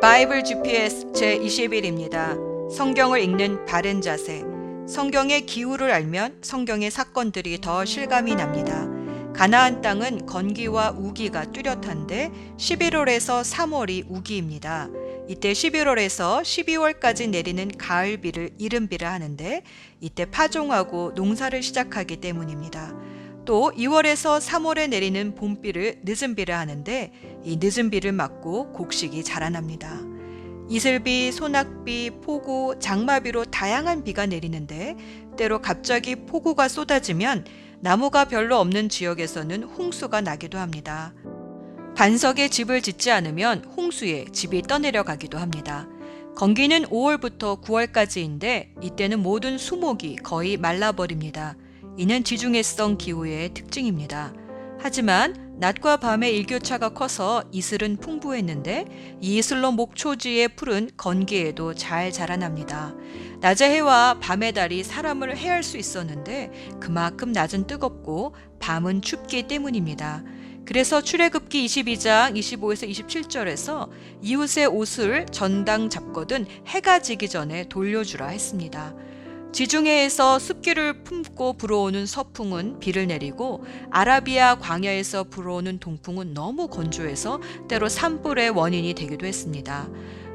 [0.00, 2.38] 바이블 GPS 제21입니다.
[2.70, 4.44] 성경을 읽는 바른 자세.
[4.86, 8.86] 성경의 기후를 알면 성경의 사건들이 더 실감이 납니다.
[9.34, 14.88] 가나안 땅은 건기와 우기가 뚜렷한데 11월에서 3월이 우기입니다.
[15.26, 19.64] 이때 11월에서 12월까지 내리는 가을비를 이른비라 하는데
[20.00, 22.94] 이때 파종하고 농사를 시작하기 때문입니다.
[23.48, 27.10] 또 2월에서 3월에 내리는 봄비를 늦은비라 하는데
[27.42, 30.02] 이 늦은 비를 맞고 곡식이 자라납니다.
[30.68, 34.96] 이슬비, 소낙비, 폭우, 장마비로 다양한 비가 내리는데
[35.38, 37.46] 때로 갑자기 폭우가 쏟아지면
[37.80, 41.14] 나무가 별로 없는 지역에서는 홍수가 나기도 합니다.
[41.96, 45.88] 반석에 집을 짓지 않으면 홍수에 집이 떠내려가기도 합니다.
[46.36, 51.56] 건기는 5월부터 9월까지인데 이때는 모든 수목이 거의 말라버립니다.
[51.98, 54.32] 이는 지중해성 기후의 특징입니다.
[54.78, 62.94] 하지만 낮과 밤의 일교차가 커서 이슬은 풍부했는데 이 이슬로 목초지의 풀은 건기에도 잘 자라납니다.
[63.40, 70.22] 낮의 해와 밤의 달이 사람을 해할 수 있었는데 그만큼 낮은 뜨겁고 밤은 춥기 때문입니다.
[70.66, 73.88] 그래서 출애굽기 22장 25에서 27절에서
[74.22, 78.94] 이웃의 옷을 전당 잡거든 해가 지기 전에 돌려주라 했습니다.
[79.52, 88.50] 지중해에서 습기를 품고 불어오는 서풍은 비를 내리고 아라비아 광야에서 불어오는 동풍은 너무 건조해서 때로 산불의
[88.50, 89.88] 원인이 되기도 했습니다.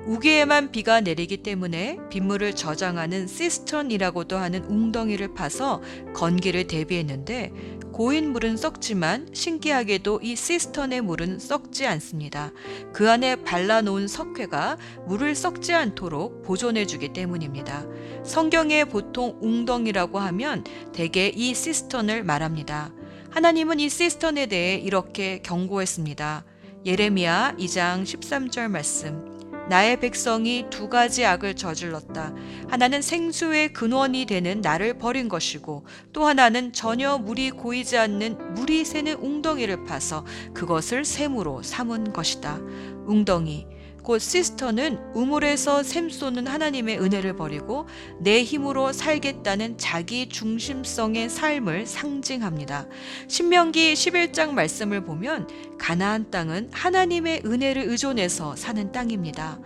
[0.05, 5.81] 우기에만 비가 내리기 때문에 빗물을 저장하는 cistern이라고도 하는 웅덩이를 파서
[6.13, 7.53] 건기를 대비했는데
[7.93, 12.51] 고인 물은 썩지만 신기하게도 이 cistern의 물은 썩지 않습니다.
[12.91, 17.85] 그 안에 발라놓은 석회가 물을 썩지 않도록 보존해주기 때문입니다.
[18.25, 22.91] 성경에 보통 웅덩이라고 하면 대개 이 cistern을 말합니다.
[23.29, 26.43] 하나님은 이 cistern에 대해 이렇게 경고했습니다.
[26.85, 29.32] 예레미야 2장 13절 말씀.
[29.69, 32.33] 나의 백성이 두 가지 악을 저질렀다.
[32.69, 39.13] 하나는 생수의 근원이 되는 나를 버린 것이고 또 하나는 전혀 물이 고이지 않는 물이 새는
[39.15, 42.59] 웅덩이를 파서 그것을 샘으로 삼은 것이다.
[43.05, 43.65] 웅덩이
[44.03, 47.87] 곧 cistern은 우물에서 샘솟는 하나님의 은혜를 버리고
[48.19, 52.85] 내 힘으로 살겠다는 자기 중심성의 삶을 상징합니다.
[53.29, 55.47] 신명기 11장 말씀을 보면
[55.79, 59.59] 가나안 땅은 하나님의 은혜를 의존해서 사는 땅입니다.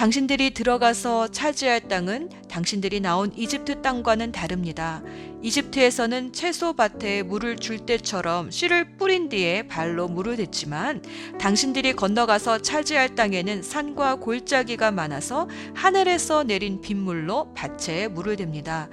[0.00, 5.02] 당신들이 들어가서 차지할 땅은 당신들이 나온 이집트 땅과는 다릅니다.
[5.42, 11.02] 이집트에서는 채소밭에 물을 줄 때처럼 씨를 뿌린 뒤에 발로 물을 댔지만
[11.38, 18.88] 당신들이 건너가서 차지할 땅에는 산과 골짜기가 많아서 하늘에서 내린 빗물로 밭에 물을 댑니다.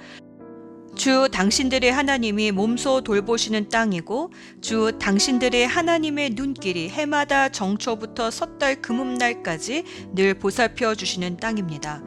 [0.98, 10.34] 주 당신들의 하나님이 몸소 돌보시는 땅이고 주 당신들의 하나님의 눈길이 해마다 정초부터 섣달 금음날까지 늘
[10.34, 12.02] 보살펴 주시는 땅입니다.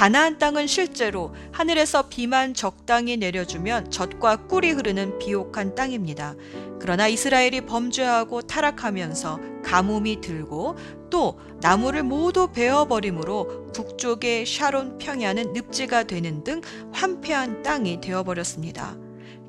[0.00, 6.36] 가나안 땅은 실제로 하늘에서 비만 적당히 내려주면 젖과 꿀이 흐르는 비옥한 땅입니다.
[6.80, 10.78] 그러나 이스라엘이 범죄하고 타락하면서 가뭄이 들고
[11.10, 16.62] 또 나무를 모두 베어버림으로 북쪽의 샤론 평야는 늪지가 되는 등
[16.92, 18.96] 황폐한 땅이 되어버렸습니다.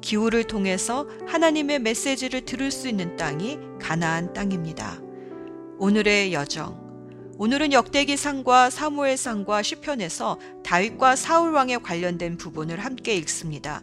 [0.02, 5.00] 기후를 통해서 하나님의 메시지를 들을 수 있는 땅이 가나안 땅입니다.
[5.78, 6.81] 오늘의 여정
[7.44, 13.82] 오늘은 역대기상과 사무엘상과 시편에서 다윗과 사울 왕에 관련된 부분을 함께 읽습니다.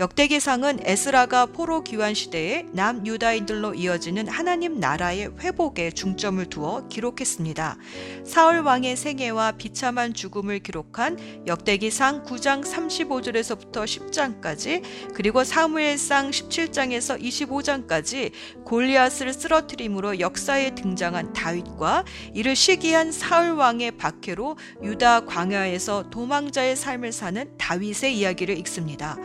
[0.00, 7.76] 역대기상은 에스라가 포로 귀환 시대에 남유다인들로 이어지는 하나님 나라의 회복에 중점을 두어 기록했습니다.
[8.24, 18.32] 사울 왕의 생애와 비참한 죽음을 기록한 역대기상 9장 35절에서부터 10장까지 그리고 사무엘상 17장에서 25장까지
[18.64, 27.50] 골리앗을 쓰러뜨림으로 역사에 등장한 다윗과 이를 시기한 사울 왕의 박해로 유다 광야에서 도망자의 삶을 사는
[27.58, 29.18] 다윗의 이야기를 읽습니다.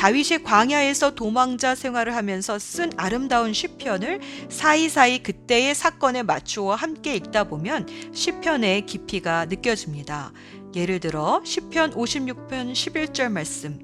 [0.00, 7.44] 다윗 다윗이 광야에서 도망자 생활을 하면서 쓴 아름다운 시편을 사이사이 그때의 사건에 맞추어 함께 읽다
[7.44, 10.32] 보면 시편의 깊이가 느껴집니다.
[10.74, 13.78] 예를 들어 시편 56편 11절 말씀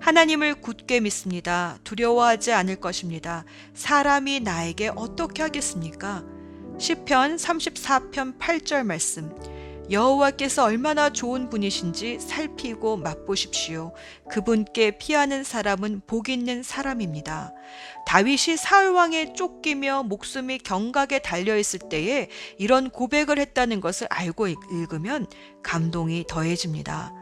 [0.00, 1.78] 하나님을 굳게 믿습니다.
[1.84, 3.44] 두려워하지 않을 것입니다.
[3.72, 6.24] 사람이 나에게 어떻게 하겠습니까?
[6.78, 9.32] 시편 34편 8절 말씀
[9.90, 13.92] 여호와께서 얼마나 좋은 분이신지 살피고 맛보십시오.
[14.30, 17.52] 그분께 피하는 사람은 복 있는 사람입니다.
[18.06, 25.26] 다윗이 사울 왕에 쫓기며 목숨이 경각에 달려 있을 때에 이런 고백을 했다는 것을 알고 읽으면
[25.62, 27.12] 감동이 더해집니다.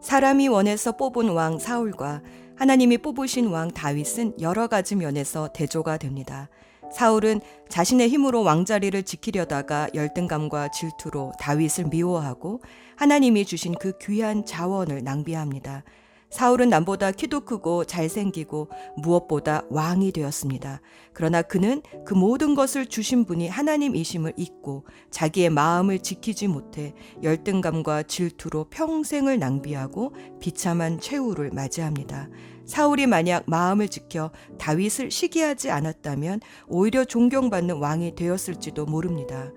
[0.00, 2.22] 사람이 원해서 뽑은 왕 사울과
[2.56, 6.48] 하나님이 뽑으신 왕 다윗은 여러 가지 면에서 대조가 됩니다.
[6.92, 12.62] 사울은 자신의 힘으로 왕자리를 지키려다가 열등감과 질투로 다윗을 미워하고
[12.96, 15.84] 하나님이 주신 그 귀한 자원을 낭비합니다.
[16.30, 18.68] 사울은 남보다 키도 크고 잘생기고
[18.98, 20.80] 무엇보다 왕이 되었습니다.
[21.14, 28.64] 그러나 그는 그 모든 것을 주신 분이 하나님이심을 잊고 자기의 마음을 지키지 못해 열등감과 질투로
[28.68, 32.28] 평생을 낭비하고 비참한 최후를 맞이합니다.
[32.68, 39.50] 사울이 만약 마음을 지켜 다윗을 시기하지 않았다면 오히려 존경받는 왕이 되었을지도 모릅니다.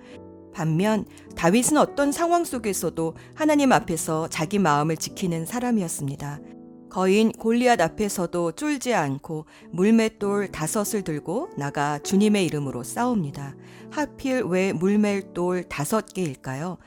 [0.53, 1.05] 반면
[1.35, 6.39] 다윗은 어떤 상황 속에서도 하나님 앞에서 자기 마음을 지키는 사람이었습니다.
[6.89, 13.55] 거인 골리앗 앞에서도 쫄지 않고 물맷돌 다섯을 들고 나가 주님의 이름으로 싸웁니다.
[13.91, 16.77] 하필 왜 물맷돌 다섯 개일까요?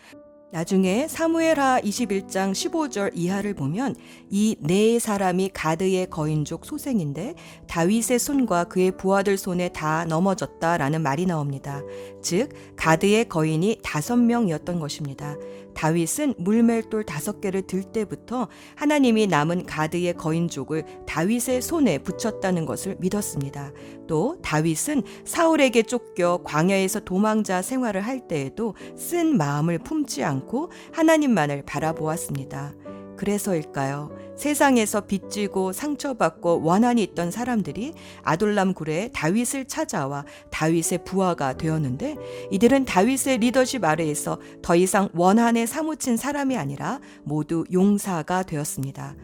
[0.54, 3.96] 나중에 사무엘하 21장 15절 이하를 보면
[4.30, 7.34] 이 네 사람이 가드의 거인족 소생인데
[7.66, 11.82] 다윗의 손과 그의 부하들 손에 다 넘어졌다라는 말이 나옵니다.
[12.22, 15.34] 즉 가드의 거인이 다섯 명이었던 것입니다.
[15.74, 23.72] 다윗은 물멜돌 다섯 개를 들 때부터 하나님이 남은 가드의 거인족을 다윗의 손에 붙였다는 것을 믿었습니다.
[24.06, 32.74] 또 다윗은 사울에게 쫓겨 광야에서 도망자 생활을 할 때에도 쓴 마음을 품지 않고 하나님만을 바라보았습니다.
[33.16, 34.10] 그래서일까요?
[34.36, 42.16] 세상에서 빚지고 상처받고 원한이 있던 사람들이 아돌람 굴에 다윗을 찾아와 다윗의 부하가 되었는데
[42.50, 49.14] 이들은 다윗의 리더십 아래에서 더 이상 원한에 사무친 사람이 아니라 모두 용사가 되었습니다.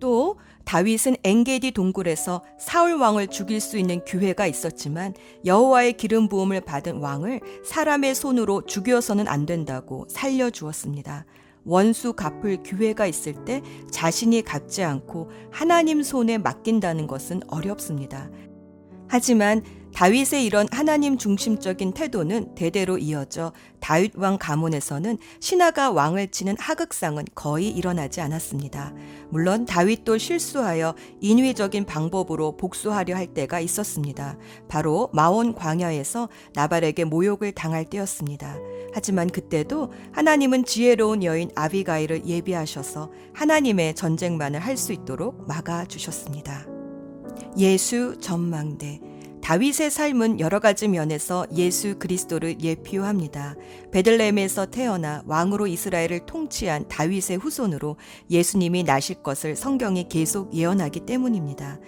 [0.00, 5.14] 또 다윗은 엥게디 동굴에서 사울 왕을 죽일 수 있는 기회가 있었지만
[5.44, 11.24] 여호와의 기름 부음을 받은 왕을 사람의 손으로 죽여서는 안 된다고 살려 주었습니다.
[11.68, 18.30] 원수 갚을 기회가 있을 때 자신이 갚지 않고 하나님 손에 맡긴다는 것은 어렵습니다.
[19.06, 19.62] 하지만
[19.94, 27.68] 다윗의 이런 하나님 중심적인 태도는 대대로 이어져 다윗 왕 가문에서는 신하가 왕을 치는 하극상은 거의
[27.68, 28.94] 일어나지 않았습니다.
[29.30, 34.38] 물론 다윗도 실수하여 인위적인 방법으로 복수하려 할 때가 있었습니다.
[34.68, 38.56] 바로 마온 광야에서 나발에게 모욕을 당할 때였습니다.
[38.94, 46.64] 하지만 그때도 하나님은 지혜로운 여인 아비가일을 예비하셔서 하나님의 전쟁만을 할 수 있도록 막아 주셨습니다.
[47.58, 49.00] 예수 전망대
[49.42, 53.54] 다윗의 삶은 여러 가지 면에서 예수 그리스도를 예표합니다.
[53.92, 57.96] 베들레헴에서 태어나 왕으로 이스라엘을 통치한 다윗의 후손으로
[58.30, 61.78] 예수님이 나실 것을 성경이 계속 예언하기 때문입니다.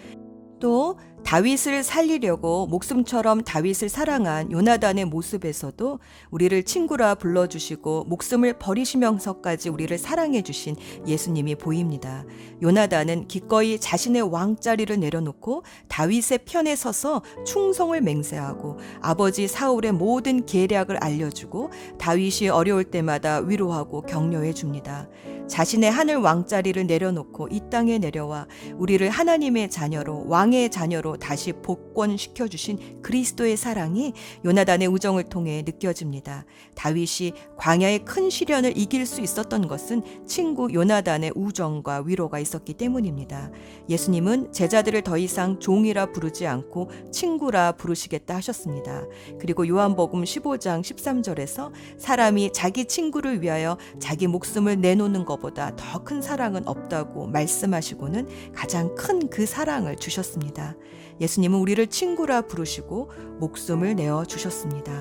[0.60, 6.00] 또 다윗을 살리려고 목숨처럼 다윗을 사랑한 요나단의 모습에서도
[6.30, 10.76] 우리를 친구라 불러주시고 목숨을 버리시면서까지 우리를 사랑해 주신
[11.06, 12.24] 예수님이 보입니다.
[12.62, 21.70] 요나단은 기꺼이 자신의 왕자리를 내려놓고 다윗의 편에 서서 충성을 맹세하고 아버지 사울의 모든 계략을 알려주고
[21.98, 25.08] 다윗이 어려울 때마다 위로하고 격려해 줍니다.
[25.50, 33.02] 자신의 하늘 왕자리를 내려놓고 이 땅에 내려와 우리를 하나님의 자녀로 왕의 자녀로 다시 복권시켜 주신
[33.02, 34.12] 그리스도의 사랑이
[34.44, 36.44] 요나단의 우정을 통해 느껴집니다.
[36.76, 43.50] 다윗이 광야의 큰 시련을 이길 수 있었던 것은 친구 요나단의 우정과 위로가 있었기 때문입니다.
[43.88, 49.04] 예수님은 제자들을 더 이상 종이라 부르지 않고 친구라 부르시겠다 하셨습니다.
[49.40, 56.22] 그리고 요한복음 15장 13절에서 사람이 자기 친구를 위하여 자기 목숨을 내놓는 것 것보다 더 큰
[56.22, 60.76] 사랑은 없다고 말씀하시고는 가장 큰 그 사랑을 주셨습니다.
[61.20, 64.92] 예수님은 우리를 친구라 부르시고 목숨을 내어 주셨습니다.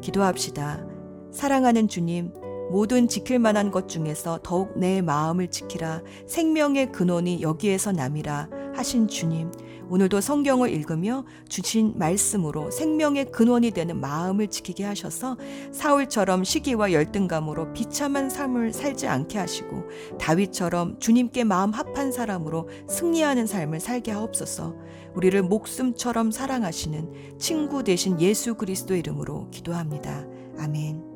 [0.00, 0.84] 기도합시다.
[1.30, 2.32] 사랑하는 주님,
[2.70, 9.50] 모든 지킬 만한 것 중에서 더욱 내 마음을 지키라 생명의 근원이 여기에서 남이라 하신 주님
[9.90, 15.36] 오늘도 성경을 읽으며 주신 말씀으로 생명의 근원이 되는 마음을 지키게 하셔서
[15.72, 19.84] 사울처럼 시기와 열등감으로 비참한 삶을 살지 않게 하시고
[20.20, 24.76] 다윗처럼 주님께 마음 합한 사람으로 승리하는 삶을 살게 하옵소서
[25.14, 30.26] 우리를 목숨처럼 사랑하시는 친구 되신 예수 그리스도 이름으로 기도합니다.
[30.58, 31.07] 아멘.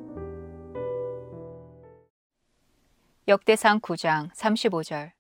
[3.29, 5.13] 역대상 9장 35절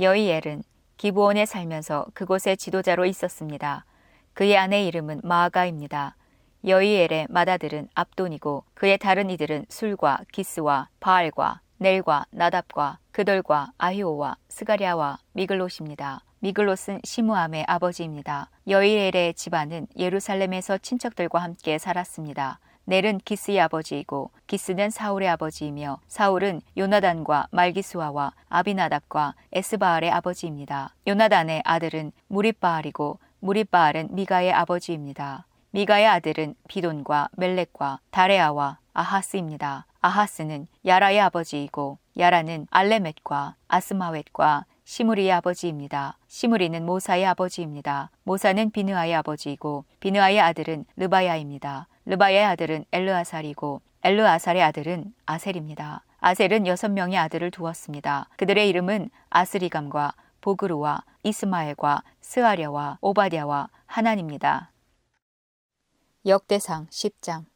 [0.00, 0.62] 여이엘은
[0.96, 3.84] 기브온에 살면서 그곳의 지도자로 있었습니다.
[4.32, 6.16] 그의 아내 이름은 마아가입니다.
[6.66, 16.24] 여이엘의 맏아들은 압돈이고 그의 다른 이들은 술과 기스와 바알과 넬과 나답과 그돌과 아히오와 스가랴와 미글롯입니다.
[16.38, 18.48] 미글롯은 시무암의 아버지입니다.
[18.66, 22.60] 여이엘의 집안은 예루살렘에서 친척들과 함께 살았습니다.
[22.90, 30.96] 넬은 기스의 아버지이고 기스는 사울의 아버지이며 사울은 요나단과 말기스와와 아비나답과 에스바알의 아버지입니다.
[31.06, 35.46] 요나단의 아들은 무리바알이고 무리바알은 미가의 아버지입니다.
[35.70, 39.86] 미가의 아들은 비돈과 멜렉과 다레아와 아하스입니다.
[40.00, 46.18] 아하스는 야라의 아버지이고 야라는 알레멧과 아스마웻과 시므리의 아버지입니다.
[46.26, 48.10] 시므리는 모사의 아버지입니다.
[48.24, 51.86] 모사는 비느아의 아버지이고 비느아의 아들은 르바야입니다.
[52.06, 56.04] 르바야의 아들은 엘르아살이고 엘르아살의 아들은 아셀입니다.
[56.20, 58.28] 아셀은 여섯 명의 아들을 두었습니다.
[58.36, 64.70] 그들의 이름은 아스리감과 보그루와 이스마엘과 스아랴와 오바댜와 하난입니다.
[66.26, 67.49] 역대상 10장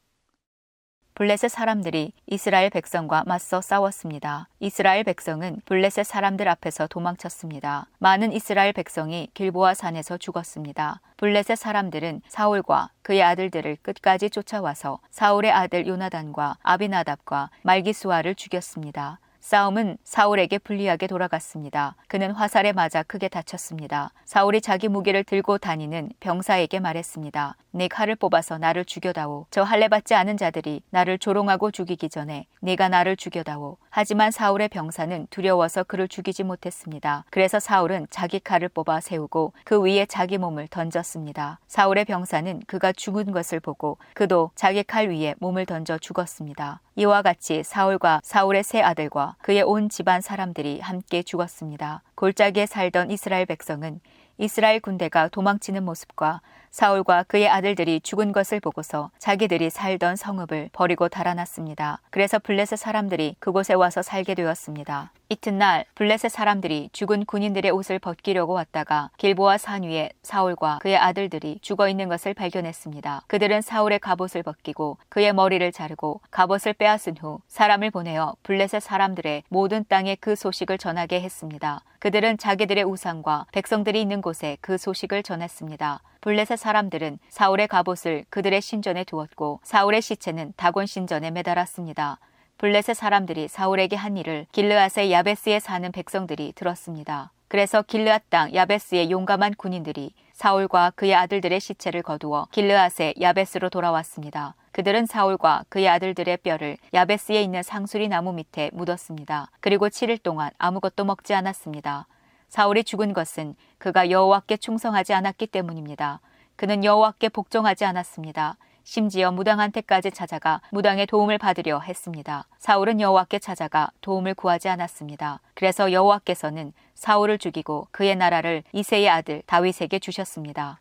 [1.15, 4.49] 블레셋 사람들이 이스라엘 백성과 맞서 싸웠습니다.
[4.59, 7.87] 이스라엘 백성은 블레셋 사람들 앞에서 도망쳤습니다.
[7.99, 10.99] 많은 이스라엘 백성이 길보아 산에서 죽었습니다.
[11.15, 19.19] 블레셋 사람들은 사울과 그의 아들들을 끝까지 쫓아와서 사울의 아들 요나단과 아비나답과 말기수아를 죽였습니다.
[19.45, 21.95] 싸움은 사울에게 불리하게 돌아갔습니다.
[22.07, 24.11] 그는 화살에 맞아 크게 다쳤습니다.
[24.25, 27.55] 사울이 자기 무기를 들고 다니는 병사에게 말했습니다.
[27.77, 29.47] 네 칼을 뽑아서 나를 죽여다오.
[29.51, 33.75] 저 할례 받지 않은 자들이 나를 조롱하고 죽이기 전에 네가 나를 죽여다오.
[33.89, 37.25] 하지만 사울의 병사는 두려워서 그를 죽이지 못했습니다.
[37.31, 41.59] 그래서 사울은 자기 칼을 뽑아 세우고 그 위에 자기 몸을 던졌습니다.
[41.67, 46.79] 사울의 병사는 그가 죽은 것을 보고 그도 자기 칼 위에 몸을 던져 죽었습니다.
[46.95, 52.03] 이와 같이 사울과 사울의 세 아들과 그의 온 집안 사람들이 함께 죽었습니다.
[52.15, 53.99] 골짜기에 살던 이스라엘 백성은
[54.37, 56.41] 이스라엘 군대가 도망치는 모습과
[56.75, 62.01] 사울과 그의 아들들이 죽은 것을 보고서 자기들이 살던 성읍을 버리고 달아났습니다.
[62.09, 65.13] 그래서 블레셋 사람들이 그곳에 와서 살게 되었습니다.
[65.29, 71.87] 이튿날 블레셋 사람들이 죽은 군인들의 옷을 벗기려고 왔다가 길보아 산 위에 사울과 그의 아들들이 죽어
[71.87, 73.23] 있는 것을 발견했습니다.
[73.27, 79.85] 그들은 사울의 갑옷을 벗기고 그의 머리를 자르고 갑옷을 빼앗은 후 사람을 보내어 블레셋 사람들의 모든
[79.87, 81.83] 땅에 그 소식을 전하게 했습니다.
[81.99, 86.01] 그들은 자기들의 우상과 백성들이 있는 곳에 그 소식을 전했습니다.
[86.25, 92.17] 블레셋 사람들은 사울의 갑옷을 그들의 신전에 두었고 사울의 시체는 다곤 신전에 매달았습니다.
[92.57, 97.31] 블레셋 사람들이 사울에게 한 일을 길르앗의 야베스에 사는 백성들이 들었습니다.
[97.47, 104.55] 그래서 길르앗 땅 야베스의 용감한 군인들이 사울과 그의 아들들의 시체를 거두어 길르앗의 야베스로 돌아왔습니다.
[104.71, 109.51] 그들은 사울과 그의 아들들의 뼈를 야베스에 있는 상수리 나무 밑에 묻었습니다.
[109.59, 112.07] 그리고 7일 동안 아무것도 먹지 않았습니다.
[112.55, 113.55] 사울이 죽은 것은
[113.85, 116.19] 그가 여호와께 충성하지 않았기 때문입니다.
[116.55, 118.57] 그는 여호와께 복종하지 않았습니다.
[118.83, 122.47] 심지어 무당한테까지 찾아가 무당의 도움을 받으려 했습니다.
[122.57, 125.39] 사울은 여호와께 찾아가 도움을 구하지 않았습니다.
[125.53, 130.79] 그래서 여호와께서는 사울을 죽이고 그의 나라를 이세의 아들 다윗에게 주셨습니다.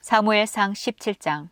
[0.00, 1.48] 사무엘상 17장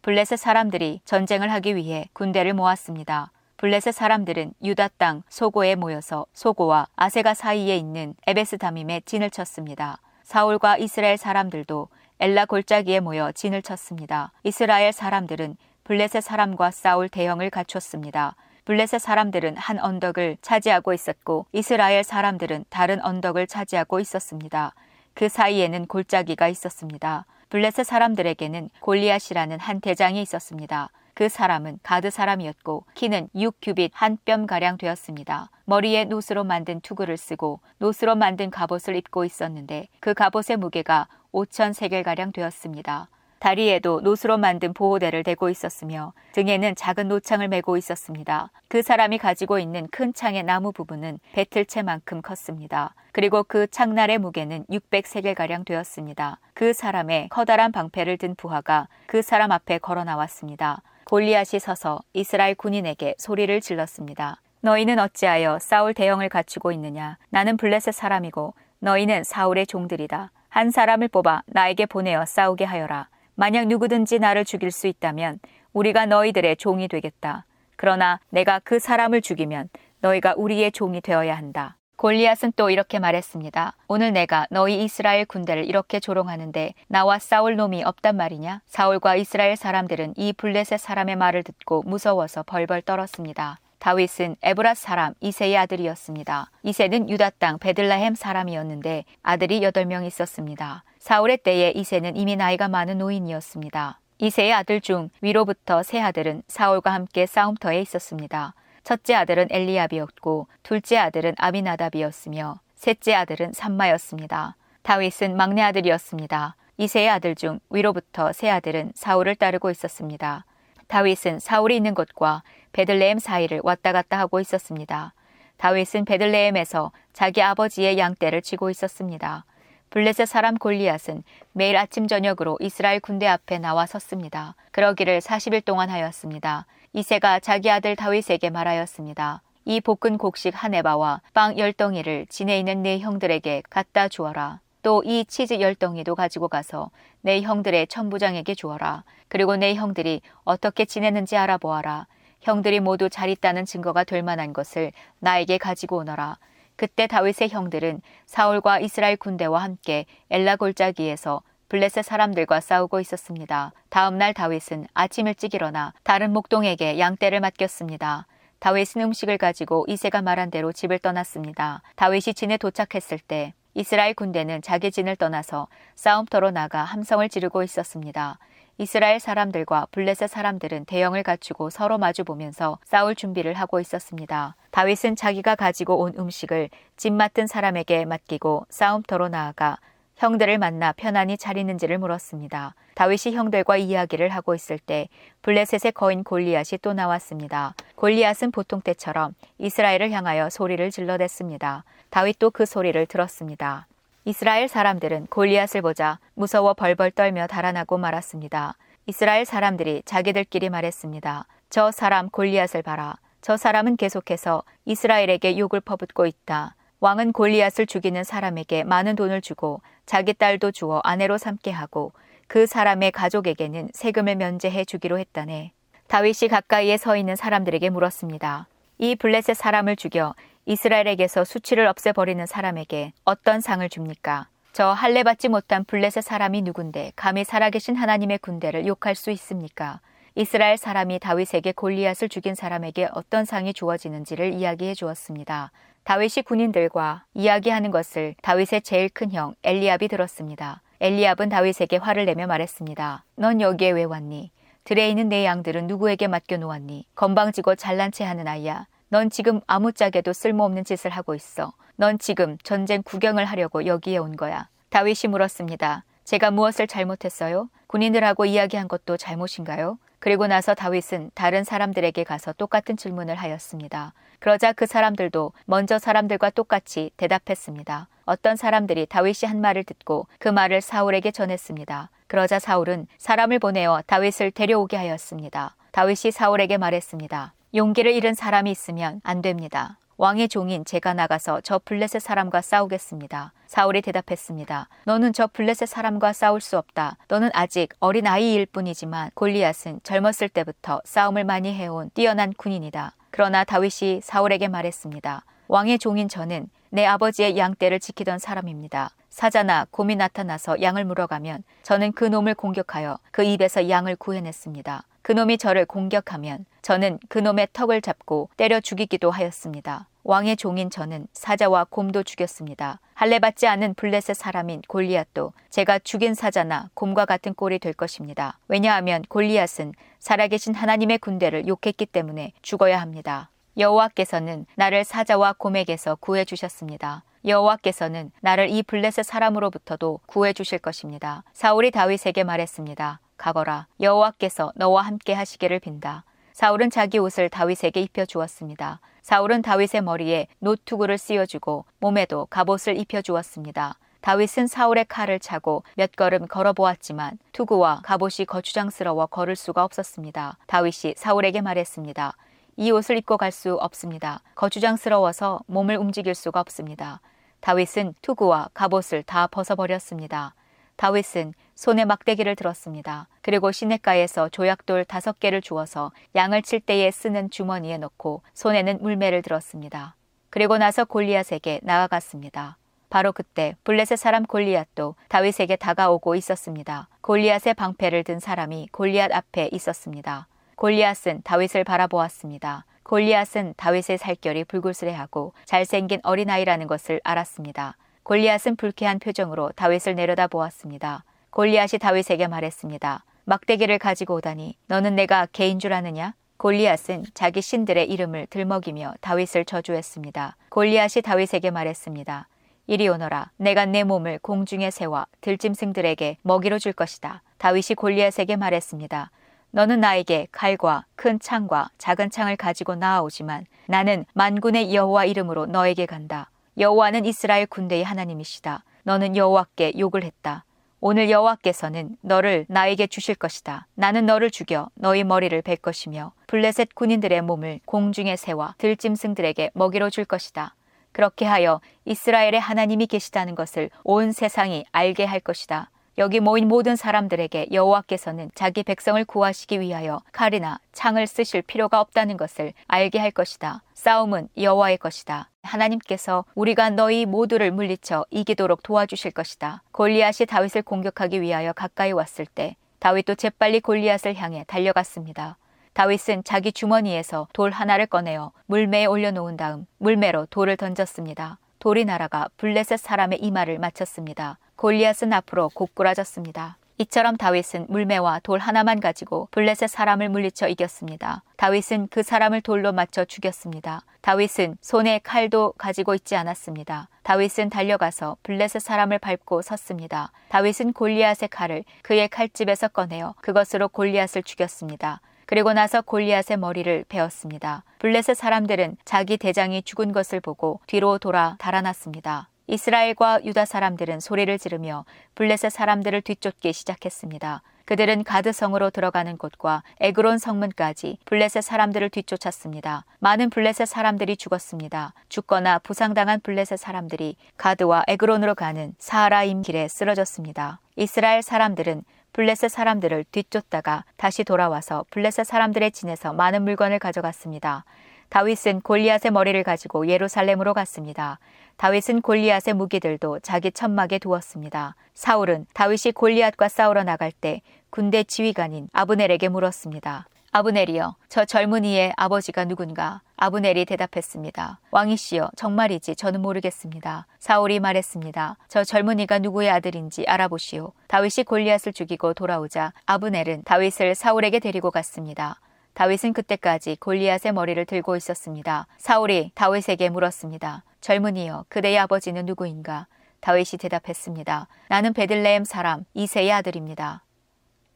[0.00, 3.30] 블레셋 사람들이 전쟁을 하기 위해 군대를 모았습니다.
[3.58, 9.98] 블레셋 사람들은 유다 땅 소고에 모여서 소고와 아세가 사이에 있는 에베스다밈에 진을 쳤습니다.
[10.22, 11.88] 사울과 이스라엘 사람들도
[12.20, 14.30] 엘라 골짜기에 모여 진을 쳤습니다.
[14.44, 18.36] 이스라엘 사람들은 블레셋 사람과 싸울 대형을 갖췄습니다.
[18.64, 24.72] 블레셋 사람들은 한 언덕을 차지하고 있었고 이스라엘 사람들은 다른 언덕을 차지하고 있었습니다.
[25.14, 27.26] 그 사이에는 골짜기가 있었습니다.
[27.48, 30.90] 블레셋 사람들에게는 골리앗이라는 한 대장이 있었습니다.
[31.18, 35.50] 그 사람은 가드 사람이었고 키는 6규빗 한 뼘 가량 되었습니다.
[35.64, 42.04] 머리에 노스로 만든 투구를 쓰고 노스로 만든 갑옷을 입고 있었는데 그 갑옷의 무게가 5천 세겔
[42.04, 43.08] 가량 되었습니다.
[43.40, 48.52] 다리에도 노스로 만든 보호대를 대고 있었으며 등에는 작은 노창을 메고 있었습니다.
[48.68, 52.94] 그 사람이 가지고 있는 큰 창의 나무 부분은 배틀채만큼 컸습니다.
[53.10, 56.38] 그리고 그 창날의 무게는 600세겔가량 되었습니다.
[56.54, 60.80] 그 사람의 커다란 방패를 든 부하가 그 사람 앞에 걸어 나왔습니다.
[61.10, 64.42] 골리앗이 서서 이스라엘 군인에게 소리를 질렀습니다.
[64.60, 67.16] 너희는 어찌하여 사울 대형을 갖추고 있느냐?
[67.30, 70.30] 나는 블레셋 사람이고 너희는 사울의 종들이다.
[70.50, 73.08] 한 사람을 뽑아 나에게 보내어 싸우게 하여라.
[73.36, 75.38] 만약 누구든지 나를 죽일 수 있다면
[75.72, 77.46] 우리가 너희들의 종이 되겠다.
[77.76, 81.77] 그러나 내가 그 사람을 죽이면 너희가 우리의 종이 되어야 한다.
[81.98, 83.74] 골리앗은 또 이렇게 말했습니다.
[83.88, 88.62] 오늘 내가 너희 이스라엘 군대를 이렇게 조롱하는데 나와 싸울 놈이 없단 말이냐?
[88.66, 93.58] 사울과 이스라엘 사람들은 이 블레셋 사람의 말을 듣고 무서워서 벌벌 떨었습니다.
[93.80, 96.52] 다윗은 에브라 사람 이세의 아들이었습니다.
[96.62, 100.84] 이세는 유다 땅 베들라헴 사람이었는데 아들이 여덟 명 있었습니다.
[101.00, 103.98] 사울의 때에 이세는 이미 나이가 많은 노인이었습니다.
[104.18, 108.54] 이세의 아들 중 위로부터 세 아들은 사울과 함께 싸움터에 있었습니다.
[108.88, 114.56] 첫째 아들은 엘리압이었고 둘째 아들은 아비나답이었으며 셋째 아들은 삼마였습니다.
[114.80, 116.56] 다윗은 막내 아들이었습니다.
[116.78, 120.46] 이세의 아들 중 위로부터 세 아들은 사울을 따르고 있었습니다.
[120.86, 122.42] 다윗은 사울이 있는 곳과
[122.72, 125.12] 베들레헴 사이를 왔다 갔다 하고 있었습니다.
[125.58, 129.44] 다윗은 베들레헴에서 자기 아버지의 양떼를 치고 있었습니다.
[129.90, 134.54] 블레셋 사람 골리앗은 매일 아침 저녁으로 이스라엘 군대 앞에 나와 섰습니다.
[134.70, 136.64] 그러기를 40일 동안 하였습니다.
[136.98, 139.40] 이세가 자기 아들 다윗에게 말하였습니다.
[139.66, 144.58] 이 볶은 곡식 한 에바와 빵 열덩이를 진에 있는 네 형들에게 갖다 주어라.
[144.82, 146.90] 또 이 치즈 열덩이도 가지고 가서
[147.20, 149.04] 내 형들의 천부장에게 주어라.
[149.28, 152.08] 그리고 내 형들이 어떻게 지내는지 알아보아라.
[152.40, 154.90] 형들이 모두 잘 있다는 증거가 될 만한 것을
[155.20, 156.38] 나에게 가지고 오너라.
[156.74, 163.72] 그때 다윗의 형들은 사울과 이스라엘 군대와 함께 엘라 골짜기에서 블레셋 사람들과 싸우고 있었습니다.
[163.90, 168.26] 다음 날 다윗은 아침 일찍 일어나 다른 목동에게 양떼를 맡겼습니다.
[168.58, 171.82] 다윗은 음식을 가지고 이세가 말한 대로 집을 떠났습니다.
[171.96, 178.38] 다윗이 진에 도착했을 때 이스라엘 군대는 자기 진을 떠나서 싸움터로 나가 함성을 지르고 있었습니다.
[178.78, 184.56] 이스라엘 사람들과 블레셋 사람들은 대형을 갖추고 서로 마주 보면서 싸울 준비를 하고 있었습니다.
[184.70, 189.76] 다윗은 자기가 가지고 온 음식을 집 맡은 사람에게 맡기고 싸움터로 나아가
[190.18, 192.74] 형들을 만나 편안히 잘 있는지를 물었습니다.
[192.94, 195.08] 다윗이 형들과 이야기를 하고 있을 때
[195.42, 197.74] 블레셋의 거인 골리앗이 또 나왔습니다.
[197.94, 201.84] 골리앗은 보통 때처럼 이스라엘을 향하여 소리를 질러댔습니다.
[202.10, 203.86] 다윗도 그 소리를 들었습니다.
[204.24, 208.74] 이스라엘 사람들은 골리앗을 보자 무서워 벌벌 떨며 달아나고 말았습니다.
[209.06, 211.46] 이스라엘 사람들이 자기들끼리 말했습니다.
[211.70, 213.18] 저 사람 골리앗을 봐라.
[213.40, 216.74] 저 사람은 계속해서 이스라엘에게 욕을 퍼붓고 있다.
[217.00, 222.12] 왕은 골리앗을 죽이는 사람에게 많은 돈을 주고 자기 딸도 주어 아내로 삼게 하고
[222.48, 225.72] 그 사람의 가족에게는 세금을 면제해 주기로 했다네.
[226.08, 228.66] 다윗이 가까이에 서 있는 사람들에게 물었습니다.
[228.98, 230.34] 이 블레셋 사람을 죽여
[230.66, 234.48] 이스라엘에게서 수치를 없애버리는 사람에게 어떤 상을 줍니까?
[234.72, 240.00] 저 할례 받지 못한 블레셋 사람이 누군데 감히 살아계신 하나님의 군대를 욕할 수 있습니까?
[240.34, 245.70] 이스라엘 사람이 다윗에게 골리앗을 죽인 사람에게 어떤 상이 주어지는지를 이야기해 주었습니다.
[246.08, 250.80] 다윗이 군인들과 이야기하는 것을 다윗의 제일 큰 형 엘리압이 들었습니다.
[251.00, 253.26] 엘리압은 다윗에게 화를 내며 말했습니다.
[253.36, 254.50] 넌 여기에 왜 왔니?
[254.84, 257.04] 들에 있는 내 양들은 누구에게 맡겨 놓았니?
[257.14, 258.86] 건방지고 잘난 체 하는 아이야.
[259.10, 261.74] 넌 지금 아무짝에도 쓸모없는 짓을 하고 있어.
[261.96, 264.70] 넌 지금 전쟁 구경을 하려고 여기에 온 거야.
[264.88, 266.04] 다윗이 물었습니다.
[266.24, 267.68] 제가 무엇을 잘못했어요?
[267.86, 269.98] 군인들하고 이야기한 것도 잘못인가요?
[270.18, 274.12] 그리고 나서 다윗은 다른 사람들에게 가서 똑같은 질문을 하였습니다.
[274.40, 278.08] 그러자 그 사람들도 먼저 사람들과 똑같이 대답했습니다.
[278.24, 282.10] 어떤 사람들이 다윗이 한 말을 듣고 그 말을 사울에게 전했습니다.
[282.26, 285.74] 그러자 사울은 사람을 보내어 다윗을 데려오게 하였습니다.
[285.92, 287.54] 다윗이 사울에게 말했습니다.
[287.74, 289.98] 용기를 잃은 사람이 있으면 안 됩니다.
[290.20, 293.52] 왕의 종인 제가 나가서 저 블레셋 사람과 싸우겠습니다.
[293.68, 294.88] 사울이 대답했습니다.
[295.04, 297.16] 너는 저 블레셋 사람과 싸울 수 없다.
[297.28, 303.12] 너는 아직 어린 아이일 뿐이지만 골리앗은 젊었을 때부터 싸움을 많이 해온 뛰어난 군인이다.
[303.30, 305.44] 그러나 다윗이 사울에게 말했습니다.
[305.68, 309.10] 왕의 종인 저는 내 아버지의 양떼를 지키던 사람입니다.
[309.30, 315.04] 사자나 곰이 나타나서 양을 물어가면 저는 그 놈을 공격하여 그 입에서 양을 구해냈습니다.
[315.22, 320.08] 그 놈이 저를 공격하면 저는 그 놈의 턱을 잡고 때려 죽이기도 하였습니다.
[320.24, 322.98] 왕의 종인 저는 사자와 곰도 죽였습니다.
[323.12, 328.58] 할례 받지 않은 블레셋 사람인 골리앗도 제가 죽인 사자나 곰과 같은 꼴이 될 것입니다.
[328.68, 333.50] 왜냐하면 골리앗은 살아계신 하나님의 군대를 욕했기 때문에 죽어야 합니다.
[333.76, 337.22] 여호와께서는 나를 사자와 곰에게서 구해 주셨습니다.
[337.44, 341.44] 여호와께서는 나를 이 블레셋 사람으로부터도 구해 주실 것입니다.
[341.52, 343.20] 사울이 다윗에게 말했습니다.
[343.36, 343.88] 가거라.
[344.00, 346.24] 여호와께서 너와 함께 하시기를 빈다.
[346.58, 348.98] 사울은 자기 옷을 다윗에게 입혀 주었습니다.
[349.22, 353.96] 사울은 다윗의 머리에 노투구를 씌워주고 몸에도 갑옷을 입혀 주었습니다.
[354.22, 360.58] 다윗은 사울의 칼을 차고 몇 걸음 걸어보았지만 투구와 갑옷이 거추장스러워 걸을 수가 없었습니다.
[360.66, 362.34] 다윗이 사울에게 말했습니다.
[362.78, 364.40] 이 옷을 입고 갈 수 없습니다.
[364.56, 367.20] 거추장스러워서 몸을 움직일 수가 없습니다.
[367.60, 370.56] 다윗은 투구와 갑옷을 다 벗어버렸습니다.
[370.98, 373.28] 다윗은 손에 막대기를 들었습니다.
[373.40, 380.16] 그리고 시냇가에서 조약돌 다섯 개를 주어서 양을 칠 때에 쓰는 주머니에 넣고 손에는 물매를 들었습니다.
[380.50, 382.78] 그리고 나서 골리앗에게 나아갔습니다.
[383.10, 387.08] 바로 그때 블레셋 사람 골리앗도 다윗에게 다가오고 있었습니다.
[387.20, 390.48] 골리앗의 방패를 든 사람이 골리앗 앞에 있었습니다.
[390.74, 392.84] 골리앗은 다윗을 바라보았습니다.
[393.04, 397.96] 골리앗은 다윗의 살결이 불굴스레하고 잘생긴 어린아이라는 것을 알았습니다.
[398.28, 401.24] 골리앗은 불쾌한 표정으로 다윗을 내려다보았습니다.
[401.48, 403.24] 골리앗이 다윗에게 말했습니다.
[403.46, 406.34] 막대기를 가지고 오다니 너는 내가 개인 줄 아느냐?
[406.58, 410.56] 골리앗은 자기 신들의 이름을 들먹이며 다윗을 저주했습니다.
[410.68, 412.48] 골리앗이 다윗에게 말했습니다.
[412.86, 413.50] 이리 오너라.
[413.56, 417.42] 내가 내 몸을 공중의 새와 들짐승들에게 먹이로 줄 것이다.
[417.56, 419.30] 다윗이 골리앗에게 말했습니다.
[419.70, 426.50] 너는 나에게 칼과 큰 창과 작은 창을 가지고 나아오지만 나는 만군의 여호와 이름으로 너에게 간다.
[426.78, 428.84] 여호와는 이스라엘 군대의 하나님이시다.
[429.02, 430.64] 너는 여호와께 욕을 했다.
[431.00, 433.88] 오늘 여호와께서는 너를 나에게 주실 것이다.
[433.94, 440.24] 나는 너를 죽여 너희 머리를 벨 것이며 블레셋 군인들의 몸을 공중의 새와 들짐승들에게 먹이로 줄
[440.24, 440.76] 것이다.
[441.10, 445.90] 그렇게 하여 이스라엘의 하나님이 계시다는 것을 온 세상이 알게 할 것이다.
[446.18, 452.72] 여기 모인 모든 사람들에게 여호와께서는 자기 백성을 구하시기 위하여 칼이나 창을 쓰실 필요가 없다는 것을
[452.88, 453.84] 알게 할 것이다.
[453.94, 455.48] 싸움은 여호와의 것이다.
[455.62, 459.84] 하나님께서 우리가 너희 모두를 물리쳐 이기도록 도와주실 것이다.
[459.92, 465.56] 골리앗이 다윗을 공격하기 위하여 가까이 왔을 때 다윗도 재빨리 골리앗을 향해 달려갔습니다.
[465.92, 471.58] 다윗은 자기 주머니에서 돌 하나를 꺼내어 물매에 올려놓은 다음 물매로 돌을 던졌습니다.
[471.78, 474.58] 돌이 날아가 블레셋 사람의 이마를 맞췄습니다.
[474.78, 476.76] 골리앗은 앞으로 고꾸라졌습니다.
[476.98, 481.42] 이처럼 다윗은 물매와 돌 하나만 가지고 블레셋 사람을 물리쳐 이겼습니다.
[481.56, 484.02] 다윗은 그 사람을 돌로 맞춰 죽였습니다.
[484.20, 487.08] 다윗은 손에 칼도 가지고 있지 않았습니다.
[487.24, 490.30] 다윗은 달려가서 블레셋 사람을 밟고 섰습니다.
[490.48, 495.20] 다윗은 골리앗의 칼을 그의 칼집에서 꺼내어 그것으로 골리앗을 죽였습니다.
[495.46, 497.82] 그리고 나서 골리앗의 머리를 베었습니다.
[497.98, 502.48] 블레셋 사람들은 자기 대장이 죽은 것을 보고 뒤로 돌아 달아났습니다.
[502.68, 507.62] 이스라엘과 유다 사람들은 소리를 지르며 블레셋 사람들을 뒤쫓기 시작했습니다.
[507.86, 513.06] 그들은 가드 성으로 들어가는 곳과 에그론 성문까지 블레셋 사람들을 뒤쫓았습니다.
[513.20, 515.14] 많은 블레셋 사람들이 죽었습니다.
[515.30, 520.80] 죽거나 부상당한 블레셋 사람들이 가드와 에그론으로 가는 사하라임 길에 쓰러졌습니다.
[520.96, 522.02] 이스라엘 사람들은
[522.34, 527.86] 블레셋 사람들을 뒤쫓다가 다시 돌아와서 블레셋 사람들의 진에서 많은 물건을 가져갔습니다.
[528.28, 531.38] 다윗은 골리앗의 머리를 가지고 예루살렘으로 갔습니다.
[531.78, 534.96] 다윗은 골리앗의 무기들도 자기 천막에 두었습니다.
[535.14, 540.26] 사울은 다윗이 골리앗과 싸우러 나갈 때 군대 지휘관인 아브넬에게 물었습니다.
[540.50, 543.20] 아브넬이여, 저 젊은이의 아버지가 누군가?
[543.36, 544.80] 아브넬이 대답했습니다.
[544.90, 547.26] 왕이시여, 정말이지 저는 모르겠습니다.
[547.38, 548.56] 사울이 말했습니다.
[548.66, 550.92] 저 젊은이가 누구의 아들인지 알아보시오.
[551.06, 555.60] 다윗이 골리앗을 죽이고 돌아오자 아브넬은 다윗을 사울에게 데리고 갔습니다.
[555.98, 558.86] 다윗은 그때까지 골리앗의 머리를 들고 있었습니다.
[558.98, 560.84] 사울이 다윗에게 물었습니다.
[561.00, 563.08] 젊은이여, 그대의 아버지는 누구인가?
[563.40, 564.68] 다윗이 대답했습니다.
[564.90, 567.24] 나는 베들레헴 사람 이세의 아들입니다.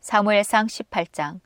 [0.01, 1.39] 사무엘상 18장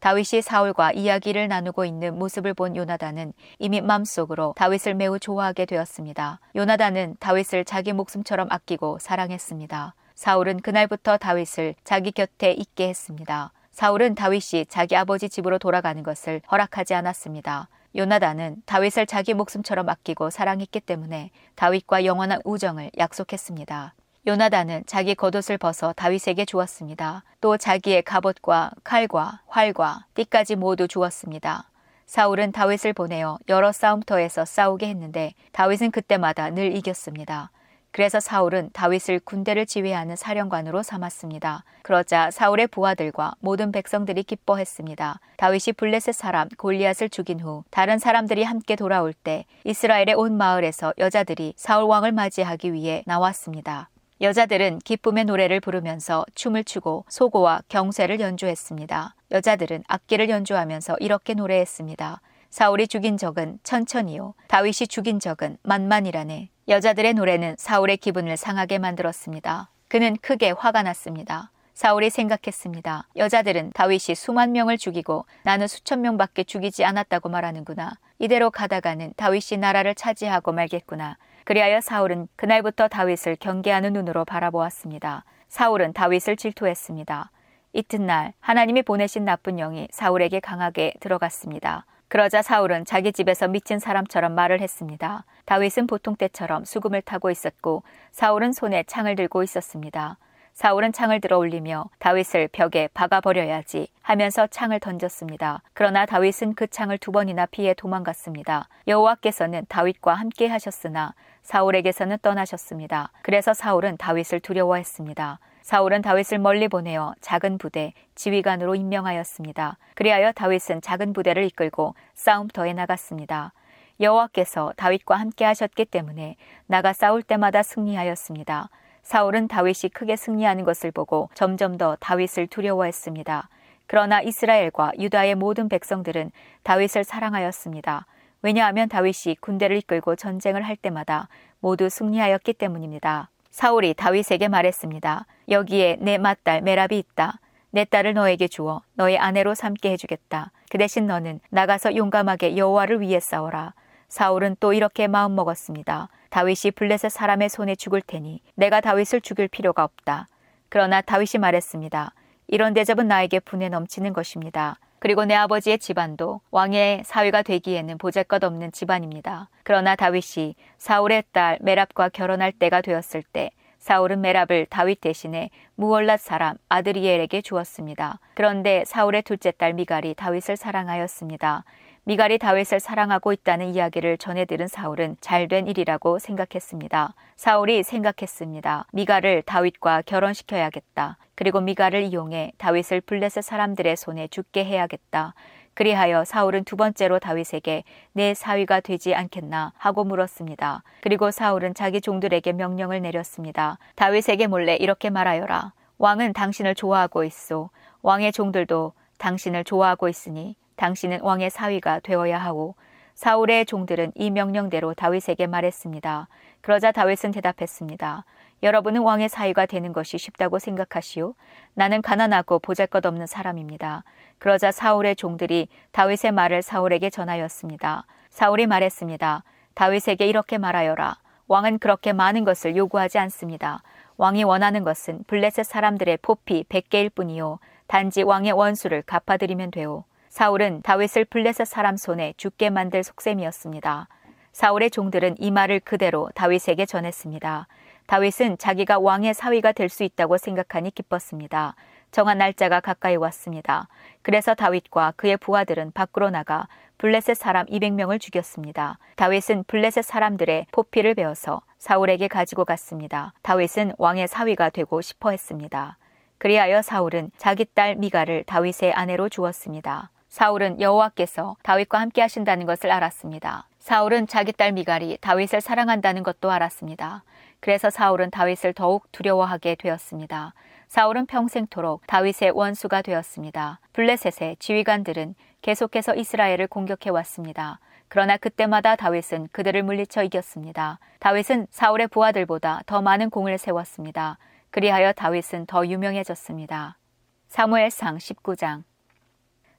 [0.00, 6.38] 다윗이 사울과 이야기를 나누고 있는 모습을 본 요나단은 이미 마음속으로 다윗을 매우 좋아하게 되었습니다.
[6.54, 9.94] 요나단은 다윗을 자기 목숨처럼 아끼고 사랑했습니다.
[10.14, 13.52] 사울은 그날부터 다윗을 자기 곁에 있게 했습니다.
[13.74, 17.68] 사울은 다윗이 자기 아버지 집으로 돌아가는 것을 허락하지 않았습니다.
[17.96, 23.94] 요나단은 다윗을 자기 목숨처럼 아끼고 사랑했기 때문에 다윗과 영원한 우정을 약속했습니다.
[24.28, 27.24] 요나단은 자기 겉옷을 벗어 다윗에게 주었습니다.
[27.40, 31.68] 또 자기의 갑옷과 칼과 활과 띠까지 모두 주었습니다.
[32.06, 37.50] 사울은 다윗을 보내어 여러 싸움터에서 싸우게 했는데 다윗은 그때마다 늘 이겼습니다.
[37.94, 41.62] 그래서 사울은 다윗을 군대를 지휘하는 사령관으로 삼았습니다.
[41.82, 45.20] 그러자 사울의 부하들과 모든 백성들이 기뻐했습니다.
[45.36, 51.54] 다윗이 블레셋 사람 골리앗을 죽인 후 다른 사람들이 함께 돌아올 때 이스라엘의 온 마을에서 여자들이
[51.56, 53.90] 사울 왕을 맞이하기 위해 나왔습니다.
[54.20, 59.14] 여자들은 기쁨의 노래를 부르면서 춤을 추고 소고와 경쇠를 연주했습니다.
[59.30, 62.20] 여자들은 악기를 연주하면서 이렇게 노래했습니다.
[62.54, 64.34] 사울이 죽인 적은 천천히요.
[64.46, 66.50] 다윗이 죽인 적은 만만이라네.
[66.68, 69.70] 여자들의 노래는 사울의 기분을 상하게 만들었습니다.
[69.88, 71.50] 그는 크게 화가 났습니다.
[71.72, 73.08] 사울이 생각했습니다.
[73.16, 77.98] 여자들은 다윗이 수만 명을 죽이고 나는 수천 명밖에 죽이지 않았다고 말하는구나.
[78.20, 81.16] 이대로 가다가는 다윗이 나라를 차지하고 말겠구나.
[81.42, 85.24] 그리하여 사울은 그날부터 다윗을 경계하는 눈으로 바라보았습니다.
[85.48, 87.32] 사울은 다윗을 질투했습니다.
[87.72, 91.84] 이튿날 하나님이 보내신 나쁜 영이 사울에게 강하게 들어갔습니다.
[92.08, 95.24] 그러자 사울은 자기 집에서 미친 사람처럼 말을 했습니다.
[95.46, 100.18] 다윗은 보통 때처럼 수금을 타고 있었고 사울은 손에 창을 들고 있었습니다.
[100.54, 105.62] 사울은 창을 들어 올리며 다윗을 벽에 박아버려야지 하면서 창을 던졌습니다.
[105.72, 108.68] 그러나 다윗은 그 창을 두 번이나 피해 도망갔습니다.
[108.86, 113.10] 여호와께서는 다윗과 함께 하셨으나 사울에게서는 떠나셨습니다.
[113.22, 115.40] 그래서 사울은 다윗을 두려워했습니다.
[115.64, 119.78] 사울은 다윗을 멀리 보내어 작은 부대 지휘관으로 임명하였습니다.
[119.94, 123.54] 그리하여 다윗은 작은 부대를 이끌고 싸움터에 나갔습니다.
[123.98, 128.68] 여호와께서 다윗과 함께 하셨기 때문에 나가 싸울 때마다 승리하였습니다.
[129.02, 133.48] 사울은 다윗이 크게 승리하는 것을 보고 점점 더 다윗을 두려워했습니다.
[133.86, 136.30] 그러나 이스라엘과 유다의 모든 백성들은
[136.62, 138.04] 다윗을 사랑하였습니다.
[138.42, 141.28] 왜냐하면 다윗이 군대를 이끌고 전쟁을 할 때마다
[141.60, 143.30] 모두 승리하였기 때문입니다.
[143.54, 145.26] 사울이 다윗에게 말했습니다.
[145.48, 147.38] 여기에 내 맏딸 메랍이 있다.
[147.70, 150.50] 내 딸을 너에게 주어 너의 아내로 삼게 해주겠다.
[150.70, 153.72] 그 대신 너는 나가서 용감하게 여호와를 위해 싸워라.
[154.08, 156.08] 사울은 또 이렇게 마음 먹었습니다.
[156.30, 160.26] 다윗이 블레셋 사람의 손에 죽을 테니 내가 다윗을 죽일 필요가 없다.
[160.68, 162.12] 그러나 다윗이 말했습니다.
[162.48, 164.80] 이런 대접은 나에게 분에 넘치는 것입니다.
[165.04, 169.50] 그리고 내 아버지의 집안도 왕의 사위가 되기에는 보잘것없는 집안입니다.
[169.62, 176.56] 그러나 다윗이 사울의 딸 메랍과 결혼할 때가 되었을 때 사울은 메랍을 다윗 대신에 무월랏 사람
[176.70, 178.18] 아드리엘에게 주었습니다.
[178.32, 181.64] 그런데 사울의 둘째 딸 미갈이 다윗을 사랑하였습니다.
[182.06, 187.14] 미갈이 다윗을 사랑하고 있다는 이야기를 전해 들은 사울은 잘된 일이라고 생각했습니다.
[187.36, 188.86] 사울이 생각했습니다.
[188.92, 191.16] 미갈을 다윗과 결혼시켜야겠다.
[191.34, 195.32] 그리고 미갈을 이용해 다윗을 블레셋 사람들의 손에 죽게 해야겠다.
[195.72, 200.82] 그리하여 사울은 두 번째로 다윗에게 내 사위가 되지 않겠나 하고 물었습니다.
[201.00, 203.78] 그리고 사울은 자기 종들에게 명령을 내렸습니다.
[203.94, 205.72] 다윗에게 몰래 이렇게 말하여라.
[205.96, 207.70] 왕은 당신을 좋아하고 있소.
[208.02, 212.74] 왕의 종들도 당신을 좋아하고 있으니 당신은 왕의 사위가 되어야 하고
[213.14, 216.28] 사울의 종들은 이 명령대로 다윗에게 말했습니다.
[216.60, 218.24] 그러자 다윗은 대답했습니다.
[218.62, 221.34] 여러분은 왕의 사위가 되는 것이 쉽다고 생각하시오?
[221.74, 224.04] 나는 가난하고 보잘것없는 사람입니다.
[224.38, 228.06] 그러자 사울의 종들이 다윗의 말을 사울에게 전하였습니다.
[228.30, 229.44] 사울이 말했습니다.
[229.74, 231.18] 다윗에게 이렇게 말하여라.
[231.46, 233.82] 왕은 그렇게 많은 것을 요구하지 않습니다.
[234.16, 237.58] 왕이 원하는 것은 블레셋 사람들의 포피 100개일 뿐이요.
[237.86, 240.04] 단지 왕의 원수를 갚아드리면 되오.
[240.34, 244.08] 사울은 다윗을 블레셋 사람 손에 죽게 만들 속셈이었습니다.
[244.50, 247.68] 사울의 종들은 이 말을 그대로 다윗에게 전했습니다.
[248.08, 251.76] 다윗은 자기가 왕의 사위가 될 수 있다고 생각하니 기뻤습니다.
[252.10, 253.86] 정한 날짜가 가까이 왔습니다.
[254.22, 256.66] 그래서 다윗과 그의 부하들은 밖으로 나가
[256.98, 258.98] 블레셋 사람 200명을 죽였습니다.
[259.14, 263.34] 다윗은 블레셋 사람들의 포피를 베어서 사울에게 가지고 갔습니다.
[263.42, 265.96] 다윗은 왕의 사위가 되고 싶어 했습니다.
[266.38, 270.10] 그리하여 사울은 자기 딸 미가를 다윗의 아내로 주었습니다.
[270.34, 273.68] 사울은 여호와께서 다윗과 함께 하신다는 것을 알았습니다.
[273.78, 277.22] 사울은 자기 딸 미갈이 다윗을 사랑한다는 것도 알았습니다.
[277.60, 280.52] 그래서 사울은 다윗을 더욱 두려워하게 되었습니다.
[280.88, 283.78] 사울은 평생토록 다윗의 원수가 되었습니다.
[283.92, 287.78] 블레셋의 지휘관들은 계속해서 이스라엘을 공격해 왔습니다.
[288.08, 290.98] 그러나 그때마다 다윗은 그들을 물리쳐 이겼습니다.
[291.20, 294.38] 다윗은 사울의 부하들보다 더 많은 공을 세웠습니다.
[294.72, 296.98] 그리하여 다윗은 더 유명해졌습니다.
[297.46, 298.82] 사무엘상 19장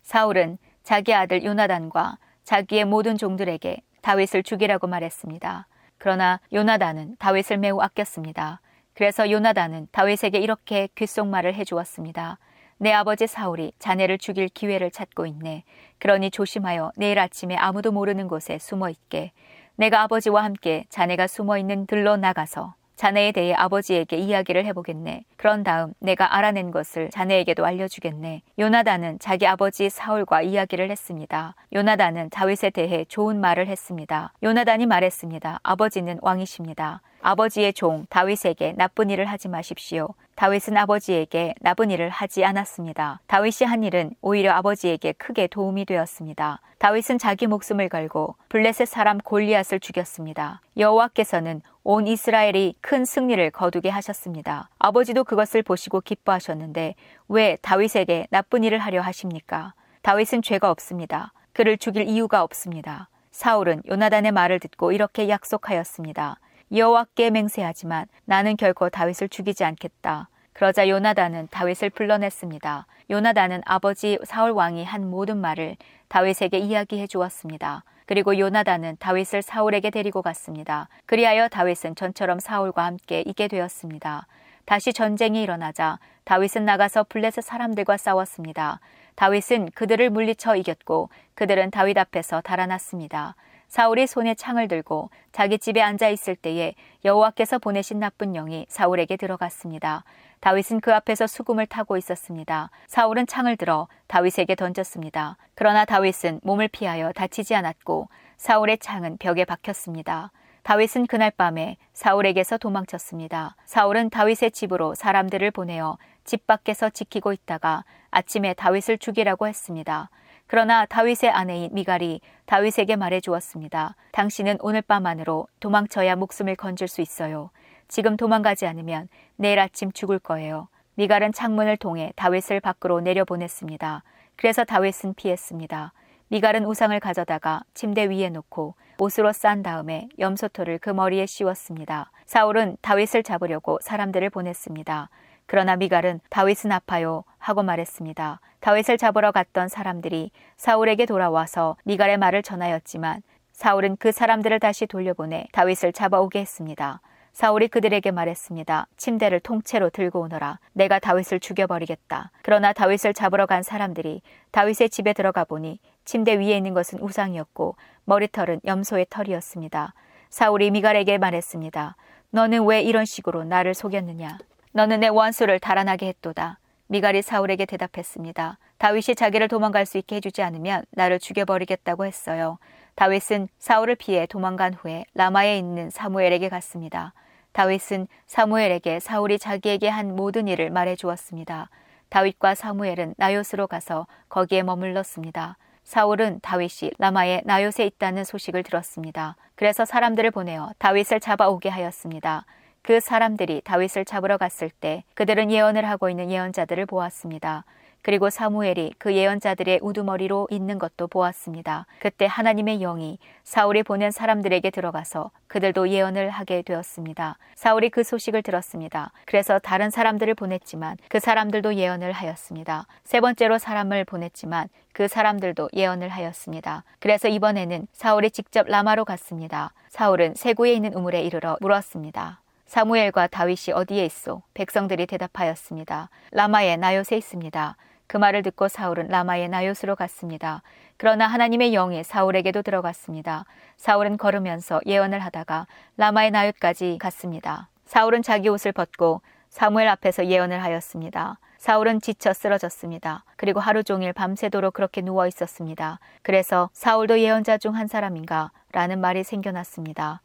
[0.05, 5.67] 사울은 자기 아들 요나단과 자기의 모든 종들에게 다윗을 죽이라고 말했습니다.
[5.97, 8.61] 그러나 요나단은 다윗을 매우 아꼈습니다.
[8.93, 12.37] 그래서 요나단은 다윗에게 이렇게 귓속말을 해주었습니다.
[12.77, 15.63] 내 아버지 사울이 자네를 죽일 기회를 찾고 있네.
[15.97, 19.31] 그러니 조심하여 내일 아침에 아무도 모르는 곳에 숨어 있게.
[19.75, 25.25] 내가 아버지와 함께 자네가 숨어 있는 들로 나가서 자네에 대해 아버지에게 이야기를 해보겠네.
[25.37, 28.41] 그런 다음 내가 알아낸 것을 자네에게도 알려주겠네.
[28.57, 31.55] 요나단은 자기 아버지 사울과 이야기를 했습니다.
[31.73, 34.33] 요나단은 다윗에 대해 좋은 말을 했습니다.
[34.43, 35.59] 요나단이 말했습니다.
[35.63, 37.01] 아버지는 왕이십니다.
[37.25, 40.09] 아버지의 종 다윗에게 나쁜 일을 하지 마십시오.
[40.35, 43.19] 다윗은 아버지에게 나쁜 일을 하지 않았습니다.
[43.25, 46.61] 다윗이 한 일은 오히려 아버지에게 크게 도움이 되었습니다.
[46.77, 50.61] 다윗은 자기 목숨을 걸고 블레셋 사람 골리앗을 죽였습니다.
[50.77, 54.69] 여호와께서는 온 이스라엘이 큰 승리를 거두게 하셨습니다.
[54.77, 56.93] 아버지도 그것을 보시고 기뻐하셨는데
[57.29, 59.73] 왜 다윗에게 나쁜 일을 하려 하십니까?
[60.03, 61.33] 다윗은 죄가 없습니다.
[61.53, 63.09] 그를 죽일 이유가 없습니다.
[63.31, 66.37] 사울은 요나단의 말을 듣고 이렇게 약속하였습니다.
[66.71, 70.29] 여호와께 맹세하지만 나는 결코 다윗을 죽이지 않겠다.
[70.53, 72.87] 그러자 요나단은 다윗을 불러냈습니다.
[73.11, 75.75] 요나단은 아버지 사울 왕이 한 모든 말을
[76.07, 77.83] 다윗에게 이야기해 주었습니다.
[78.05, 80.87] 그리고 요나단은 다윗을 사울에게 데리고 갔습니다.
[81.05, 84.27] 그리하여 다윗은 전처럼 사울과 함께 있게 되었습니다.
[84.65, 88.79] 다시 전쟁이 일어나자 다윗은 나가서 블레셋 사람들과 싸웠습니다.
[89.15, 93.35] 다윗은 그들을 물리쳐 이겼고 그들은 다윗 앞에서 달아났습니다.
[93.75, 100.05] 사울이 손에 창을 들고 자기 집에 앉아 있을 때에 여호와께서 보내신 나쁜 영이 사울에게 들어갔습니다.
[100.39, 102.69] 다윗은 그 앞에서 수금을 타고 있었습니다.
[102.87, 105.35] 사울은 창을 들어 다윗에게 던졌습니다.
[105.55, 108.07] 그러나 다윗은 몸을 피하여 다치지 않았고
[108.37, 110.31] 사울의 창은 벽에 박혔습니다.
[110.63, 113.57] 다윗은 그날 밤에 사울에게서 도망쳤습니다.
[113.65, 120.09] 사울은 다윗의 집으로 사람들을 보내어 집 밖에서 지키고 있다가 아침에 다윗을 죽이라고 했습니다.
[120.47, 123.95] 그러나 다윗의 아내인 미갈이 다윗에게 말해 주었습니다.
[124.11, 127.49] 당신은 오늘 밤 안으로 도망쳐야 목숨을 건질 수 있어요.
[127.87, 130.67] 지금 도망가지 않으면 내일 아침 죽을 거예요.
[130.95, 134.03] 미갈은 창문을 통해 다윗을 밖으로 내려보냈습니다.
[134.35, 135.93] 그래서 다윗은 피했습니다.
[136.27, 142.11] 미갈은 우상을 가져다가 침대 위에 놓고 옷으로 싼 다음에 염소토를 그 머리에 씌웠습니다.
[142.25, 145.09] 사울은 다윗을 잡으려고 사람들을 보냈습니다.
[145.47, 148.39] 그러나 미갈은 다윗은 아파요 하고 말했습니다.
[148.59, 155.93] 다윗을 잡으러 갔던 사람들이 사울에게 돌아와서 미갈의 말을 전하였지만 사울은 그 사람들을 다시 돌려보내 다윗을
[155.93, 157.01] 잡아오게 했습니다.
[157.33, 158.87] 사울이 그들에게 말했습니다.
[158.97, 160.57] 침대를 통째로 들고 오너라.
[160.73, 162.31] 내가 다윗을 죽여버리겠다.
[162.41, 168.61] 그러나 다윗을 잡으러 간 사람들이 다윗의 집에 들어가 보니 침대 위에 있는 것은 우상이었고 머리털은
[168.65, 169.93] 염소의 털이었습니다.
[170.31, 171.95] 사울이 미갈에게 말했습니다.
[172.31, 174.39] 너는 왜 이런 식으로 나를 속였느냐?
[174.71, 176.57] 너는 내 원수를 달아나게 했도다.
[176.87, 178.57] 미갈이 사울에게 대답했습니다.
[178.77, 182.59] 다윗이 자기를 도망갈 수 있게 해주지 않으면 나를 죽여버리겠다고 했어요.
[182.95, 187.13] 다윗은 사울을 피해 도망간 후에 라마에 있는 사무엘에게 갔습니다.
[187.51, 191.69] 다윗은 사무엘에게 사울이 자기에게 한 모든 일을 말해 주었습니다.
[192.09, 195.57] 다윗과 사무엘은 나요스로 가서 거기에 머물렀습니다.
[195.83, 199.35] 사울은 다윗이 라마에 나요스에 있다는 소식을 들었습니다.
[199.55, 202.45] 그래서 사람들을 보내어 다윗을 잡아오게 하였습니다.
[202.85, 207.65] 그 사람들이 다윗을 잡으러 갔을 때 그들은 예언을 하고 있는 예언자들을 보았습니다.
[208.03, 211.87] 그리고 사무엘이 그 예언자들의 우두머리로 있는 것도 보았습니다.
[211.97, 217.39] 그때 하나님의 영이 사울이 보낸 사람들에게 들어가서 그들도 예언을 하게 되었습니다.
[217.55, 219.11] 사울이 그 소식을 들었습니다.
[219.25, 222.85] 그래서 다른 사람들을 보냈지만 그 사람들도 예언을 하였습니다.
[223.03, 226.83] 세 번째로 사람을 보냈지만 그 사람들도 예언을 하였습니다.
[226.99, 229.73] 그래서 이번에는 사울이 직접 라마로 갔습니다.
[229.89, 232.44] 사울은 세구에 있는 우물에 이르러 물었습니다.
[232.75, 234.41] 사무엘과 다윗이 어디에 있소?
[234.53, 236.09] 백성들이 대답하였습니다.
[236.31, 237.77] 라마의 나요새 있습니다.
[238.05, 240.61] 그 말을 듣고 사울은 라마의 나요스로 갔습니다.
[240.97, 243.45] 그러나 하나님의 영이 사울에게도 들어갔습니다.
[243.77, 247.69] 사울은 걸으면서 예언을 하다가 라마의 나요까지 갔습니다.
[247.85, 251.39] 사울은 자기 옷을 벗고 사무엘 앞에서 예언을 하였습니다.
[251.57, 253.23] 사울은 지쳐 쓰러졌습니다.
[253.37, 255.99] 그리고 하루 종일 밤새도록 그렇게 누워 있었습니다.
[256.23, 258.51] 그래서 사울도 예언자 중 한 사람인가?
[258.73, 260.19] 라는 말이 생겨났습니다.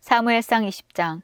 [0.00, 1.20] 사무엘상 20장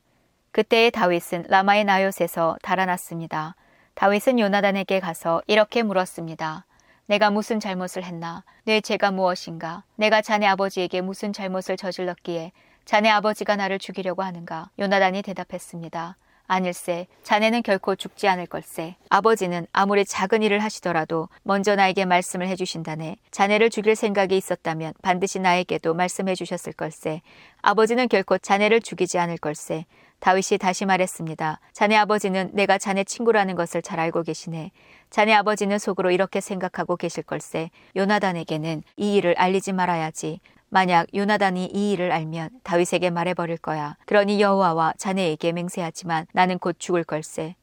[0.56, 3.56] 그때의 다윗은 라마의 나요스에서 달아났습니다.
[3.92, 6.64] 다윗은 요나단에게 가서 이렇게 물었습니다.
[7.04, 8.42] 내가 무슨 잘못을 했나?
[8.64, 9.82] 내 죄가 무엇인가?
[9.96, 12.52] 내가 자네 아버지에게 무슨 잘못을 저질렀기에
[12.86, 14.70] 자네 아버지가 나를 죽이려고 하는가?
[14.78, 16.16] 요나단이 대답했습니다.
[16.46, 18.94] 아닐세, 자네는 결코 죽지 않을 걸세.
[19.10, 23.16] 아버지는 아무리 작은 일을 하시더라도 먼저 나에게 말씀을 해주신다네.
[23.30, 27.20] 자네를 죽일 생각이 있었다면 반드시 나에게도 말씀해 주셨을 걸세.
[27.60, 29.84] 아버지는 결코 자네를 죽이지 않을 걸세.
[30.20, 31.60] 다윗이 다시 말했습니다.
[31.72, 34.72] 자네 아버지는 내가 자네 친구라는 것을 잘 알고 계시네.
[35.10, 37.70] 자네 아버지는 속으로 이렇게 생각하고 계실 걸세.
[37.94, 40.40] 요나단에게는 이 일을 알리지 말아야지.
[40.68, 43.96] 만약 요나단이 이 일을 알면 다윗에게 말해버릴 거야.
[44.04, 47.54] 그러니 여호와와 자네에게 맹세하지만 나는 곧 죽을 걸세.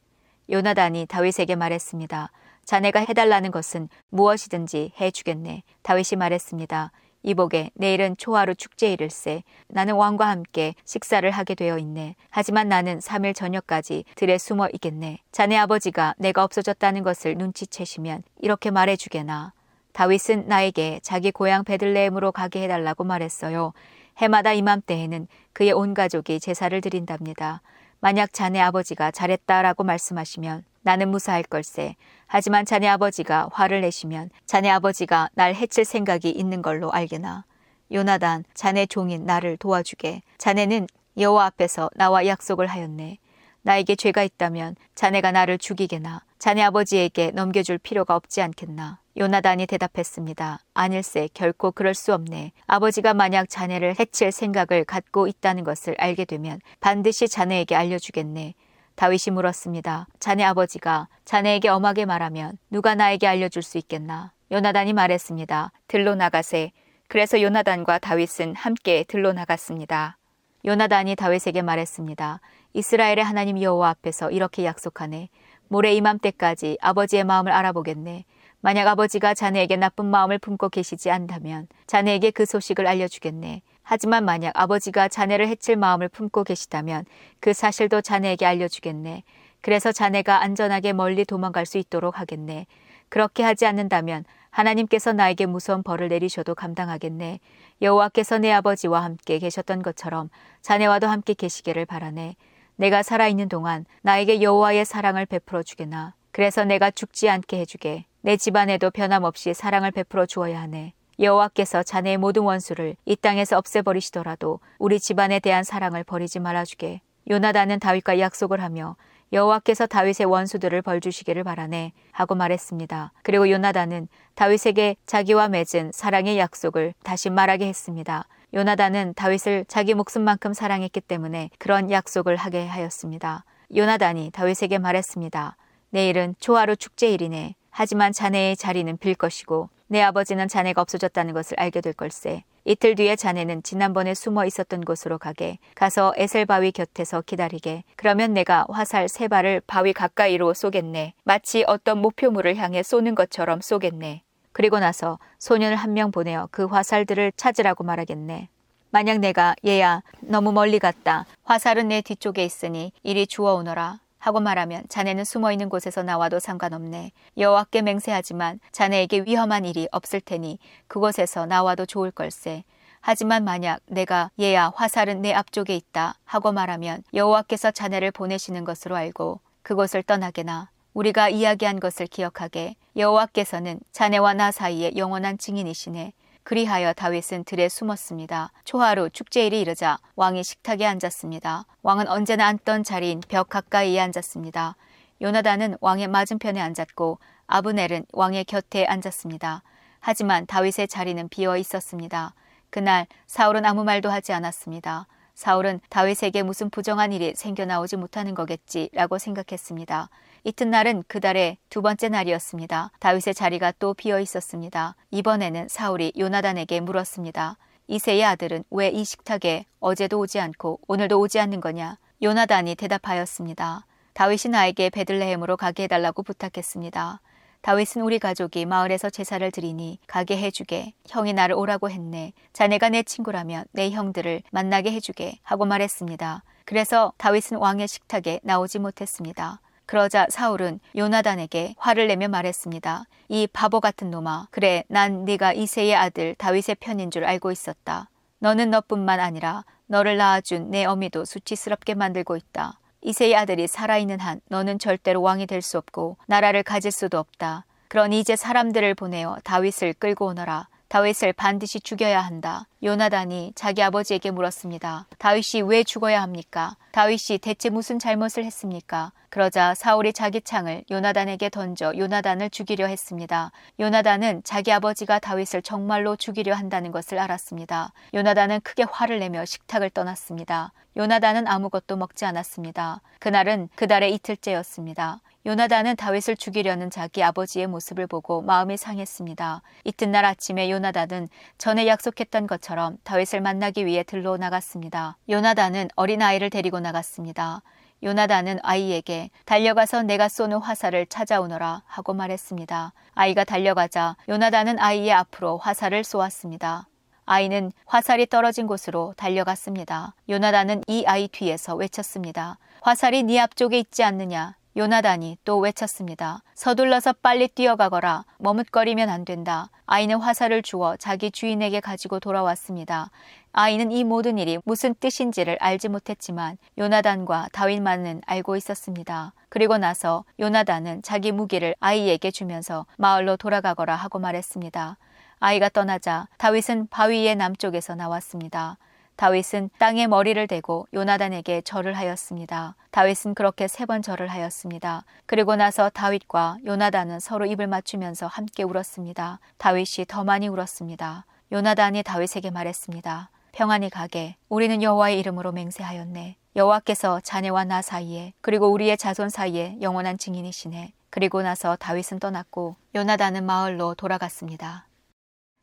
[0.50, 2.30] 요나단이 다윗에게 말했습니다.
[2.64, 5.62] 자네가 해달라는 것은 무엇이든지 해주겠네.
[5.82, 6.92] 다윗이 말했습니다.
[7.24, 9.42] 이복에 내일은 초하루 축제일일세.
[9.68, 12.16] 나는 왕과 함께 식사를 하게 되어 있네.
[12.28, 15.18] 하지만 나는 3일 저녁까지 들에 숨어 있겠네.
[15.32, 19.54] 자네 아버지가 내가 없어졌다는 것을 눈치채시면 이렇게 말해주게나.
[19.92, 23.72] 다윗은 나에게 자기 고향 베들레헴으로 가게 해달라고 말했어요.
[24.18, 27.62] 해마다 이맘때에는 그의 온 가족이 제사를 드린답니다.
[28.00, 31.96] 만약 자네 아버지가 잘했다라고 말씀하시면 나는 무사할 걸세.
[32.26, 37.44] 하지만 자네 아버지가 화를 내시면 자네 아버지가 날 해칠 생각이 있는 걸로 알게나.
[37.92, 40.22] 요나단, 자네 종인 나를 도와주게.
[40.38, 40.86] 자네는
[41.18, 43.18] 여호와 앞에서 나와 약속을 하였네.
[43.62, 48.98] 나에게 죄가 있다면 자네가 나를 죽이게나 자네 아버지에게 넘겨줄 필요가 없지 않겠나.
[49.16, 50.58] 요나단이 대답했습니다.
[50.74, 52.52] 아닐세, 결코 그럴 수 없네.
[52.66, 58.54] 아버지가 만약 자네를 해칠 생각을 갖고 있다는 것을 알게 되면 반드시 자네에게 알려주겠네.
[58.96, 60.06] 다윗이 물었습니다.
[60.20, 64.32] 자네 아버지가 자네에게 엄하게 말하면 누가 나에게 알려줄 수 있겠나?
[64.52, 65.72] 요나단이 말했습니다.
[65.88, 66.72] 들로 나가세.
[67.08, 70.16] 그래서 요나단과 다윗은 함께 들로 나갔습니다.
[70.64, 72.40] 요나단이 다윗에게 말했습니다.
[72.72, 75.28] 이스라엘의 하나님 여호와 앞에서 이렇게 약속하네.
[75.68, 78.24] 모레 이맘때까지 아버지의 마음을 알아보겠네.
[78.60, 83.62] 만약 아버지가 자네에게 나쁜 마음을 품고 계시지 않다면 자네에게 그 소식을 알려주겠네.
[83.84, 87.04] 하지만 만약 아버지가 자네를 해칠 마음을 품고 계시다면
[87.38, 89.22] 그 사실도 자네에게 알려주겠네.
[89.60, 92.66] 그래서 자네가 안전하게 멀리 도망갈 수 있도록 하겠네.
[93.10, 97.40] 그렇게 하지 않는다면 하나님께서 나에게 무서운 벌을 내리셔도 감당하겠네.
[97.82, 100.30] 여호와께서 내 아버지와 함께 계셨던 것처럼
[100.62, 102.36] 자네와도 함께 계시기를 바라네.
[102.76, 106.14] 내가 살아있는 동안 나에게 여호와의 사랑을 베풀어 주게나.
[106.32, 108.06] 그래서 내가 죽지 않게 해주게.
[108.22, 110.94] 내 집안에도 변함없이 사랑을 베풀어 주어야 하네.
[111.18, 117.00] 여호와께서 자네의 모든 원수를 이 땅에서 없애버리시더라도 우리 집안에 대한 사랑을 버리지 말아주게.
[117.30, 118.96] 요나단은 다윗과 약속을 하며
[119.32, 123.12] 여호와께서 다윗의 원수들을 벌 주시기를 바라네 하고 말했습니다.
[123.22, 128.26] 그리고 요나단은 다윗에게 자기와 맺은 사랑의 약속을 다시 말하게 했습니다.
[128.52, 133.44] 요나단은 다윗을 자기 목숨만큼 사랑했기 때문에 그런 약속을 하게 하였습니다.
[133.74, 135.56] 요나단이 다윗에게 말했습니다.
[135.90, 137.54] 내일은 초하루 축제일이네.
[137.70, 142.42] 하지만 자네의 자리는 빌 것이고 내 아버지는 자네가 없어졌다는 것을 알게 될 걸세.
[142.64, 145.58] 이틀 뒤에 자네는 지난번에 숨어 있었던 곳으로 가게.
[145.76, 147.84] 가서 에셀 바위 곁에서 기다리게.
[147.94, 151.14] 그러면 내가 화살 세 발을 바위 가까이로 쏘겠네.
[151.22, 154.22] 마치 어떤 목표물을 향해 쏘는 것처럼 쏘겠네.
[154.50, 158.48] 그리고 나서 소년을 한 명 보내어 그 화살들을 찾으라고 말하겠네.
[158.90, 161.24] 만약 내가 얘야 너무 멀리 갔다.
[161.44, 164.00] 화살은 내 뒤쪽에 있으니 이리 주워 오너라.
[164.24, 167.12] 하고 말하면 자네는 숨어 있는 곳에서 나와도 상관없네.
[167.36, 170.58] 여호와께 맹세하지만 자네에게 위험한 일이 없을 테니
[170.88, 172.64] 그곳에서 나와도 좋을 걸세.
[173.02, 179.40] 하지만 만약 내가 얘야 화살은 내 앞쪽에 있다 하고 말하면 여호와께서 자네를 보내시는 것으로 알고
[179.62, 186.14] 그곳을 떠나게나 우리가 이야기한 것을 기억하게 여호와께서는 자네와 나 사이에 영원한 증인이시네.
[186.44, 188.52] 그리하여 다윗은 들에 숨었습니다.
[188.64, 191.64] 초하루 축제일이 이르자 왕이 식탁에 앉았습니다.
[191.82, 194.76] 왕은 언제나 앉던 자리인 벽 가까이에 앉았습니다.
[195.22, 199.62] 요나단은 왕의 맞은편에 앉았고 아브넬은 왕의 곁에 앉았습니다.
[200.00, 202.34] 하지만 다윗의 자리는 비어 있었습니다.
[202.68, 205.06] 그날 사울은 아무 말도 하지 않았습니다.
[205.34, 210.10] 사울은 다윗에게 무슨 부정한 일이 생겨나오지 못하는 거겠지라고 생각했습니다.
[210.46, 212.90] 이튿날은 그 달의 두 번째 날이었습니다.
[213.00, 214.94] 다윗의 자리가 또 비어 있었습니다.
[215.10, 217.56] 이번에는 사울이 요나단에게 물었습니다.
[217.88, 221.98] 이세의 아들은 왜 이 식탁에 어제도 오지 않고 오늘도 오지 않는 거냐?
[222.22, 223.86] 요나단이 대답하였습니다.
[224.12, 227.20] 다윗이 나에게 베들레헴으로 가게 해달라고 부탁했습니다.
[227.62, 230.92] 다윗은 우리 가족이 마을에서 제사를 드리니 가게 해주게.
[231.08, 232.34] 형이 나를 오라고 했네.
[232.52, 236.44] 자네가 내 친구라면 내 형들을 만나게 해주게 하고 말했습니다.
[236.66, 239.60] 그래서 다윗은 왕의 식탁에 나오지 못했습니다.
[239.86, 243.04] 그러자 사울은 요나단에게 화를 내며 말했습니다.
[243.28, 244.48] 이 바보 같은 놈아.
[244.50, 248.08] 그래, 난 네가 이세의 아들 다윗의 편인 줄 알고 있었다.
[248.38, 252.80] 너는 너뿐만 아니라 너를 낳아준 내 어미도 수치스럽게 만들고 있다.
[253.02, 257.66] 이세의 아들이 살아있는 한 너는 절대로 왕이 될 수 없고 나라를 가질 수도 없다.
[257.88, 260.68] 그러니 이제 사람들을 보내어 다윗을 끌고 오너라.
[260.88, 262.66] 다윗을 반드시 죽여야 한다.
[262.82, 265.06] 요나단이 자기 아버지에게 물었습니다.
[265.18, 266.76] 다윗이 왜 죽어야 합니까?
[266.92, 269.12] 다윗이 대체 무슨 잘못을 했습니까?
[269.30, 273.50] 그러자 사울이 자기 창을 요나단에게 던져 요나단을 죽이려 했습니다.
[273.80, 277.92] 요나단은 자기 아버지가 다윗을 정말로 죽이려 한다는 것을 알았습니다.
[278.14, 280.72] 요나단은 크게 화를 내며 식탁을 떠났습니다.
[280.96, 283.00] 요나단은 아무것도 먹지 않았습니다.
[283.18, 285.20] 그날은 그달의 이틀째였습니다.
[285.46, 289.60] 요나단은 다윗을 죽이려는 자기 아버지의 모습을 보고 마음이 상했습니다.
[289.84, 291.28] 이튿날 아침에 요나단은
[291.58, 295.18] 전에 약속했던 것처럼 다윗을 만나기 위해 들러 나갔습니다.
[295.28, 297.60] 요나단은 어린 아이를 데리고 나갔습니다.
[298.02, 302.94] 요나단은 아이에게 달려가서 내가 쏘는 화살을 찾아오너라 하고 말했습니다.
[303.12, 306.88] 아이가 달려가자 요나단은 아이의 앞으로 화살을 쏘았습니다.
[307.26, 310.14] 아이는 화살이 떨어진 곳으로 달려갔습니다.
[310.26, 312.58] 요나단은 이 아이 뒤에서 외쳤습니다.
[312.80, 314.56] 화살이 네 앞쪽에 있지 않느냐?
[314.76, 316.42] 요나단이 또 외쳤습니다.
[316.54, 318.24] 서둘러서 빨리 뛰어가거라.
[318.38, 319.70] 머뭇거리면 안 된다.
[319.86, 323.10] 아이는 화살을 주어 자기 주인에게 가지고 돌아왔습니다.
[323.52, 329.32] 아이는 이 모든 일이 무슨 뜻인지를 알지 못했지만 요나단과 다윗만은 알고 있었습니다.
[329.48, 334.96] 그리고 나서 요나단은 자기 무기를 아이에게 주면서 마을로 돌아가거라 하고 말했습니다.
[335.38, 338.78] 아이가 떠나자 다윗은 바위의 남쪽에서 나왔습니다.
[339.16, 342.74] 다윗은 땅에 머리를 대고 요나단에게 절을 하였습니다.
[342.90, 345.04] 다윗은 그렇게 세 번 절을 하였습니다.
[345.26, 349.40] 그리고 나서 다윗과 요나단은 서로 입을 맞추면서 함께 울었습니다.
[349.58, 351.26] 다윗이 더 많이 울었습니다.
[351.52, 353.30] 요나단이 다윗에게 말했습니다.
[353.52, 354.36] 평안히 가게.
[354.48, 356.36] 우리는 여호와의 이름으로 맹세하였네.
[356.56, 360.92] 여호와께서 자네와 나 사이에 그리고 우리의 자손 사이에 영원한 증인이시네.
[361.10, 364.88] 그리고 나서 다윗은 떠났고 요나단은 마을로 돌아갔습니다.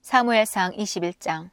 [0.02, 1.50] 사무엘상 21장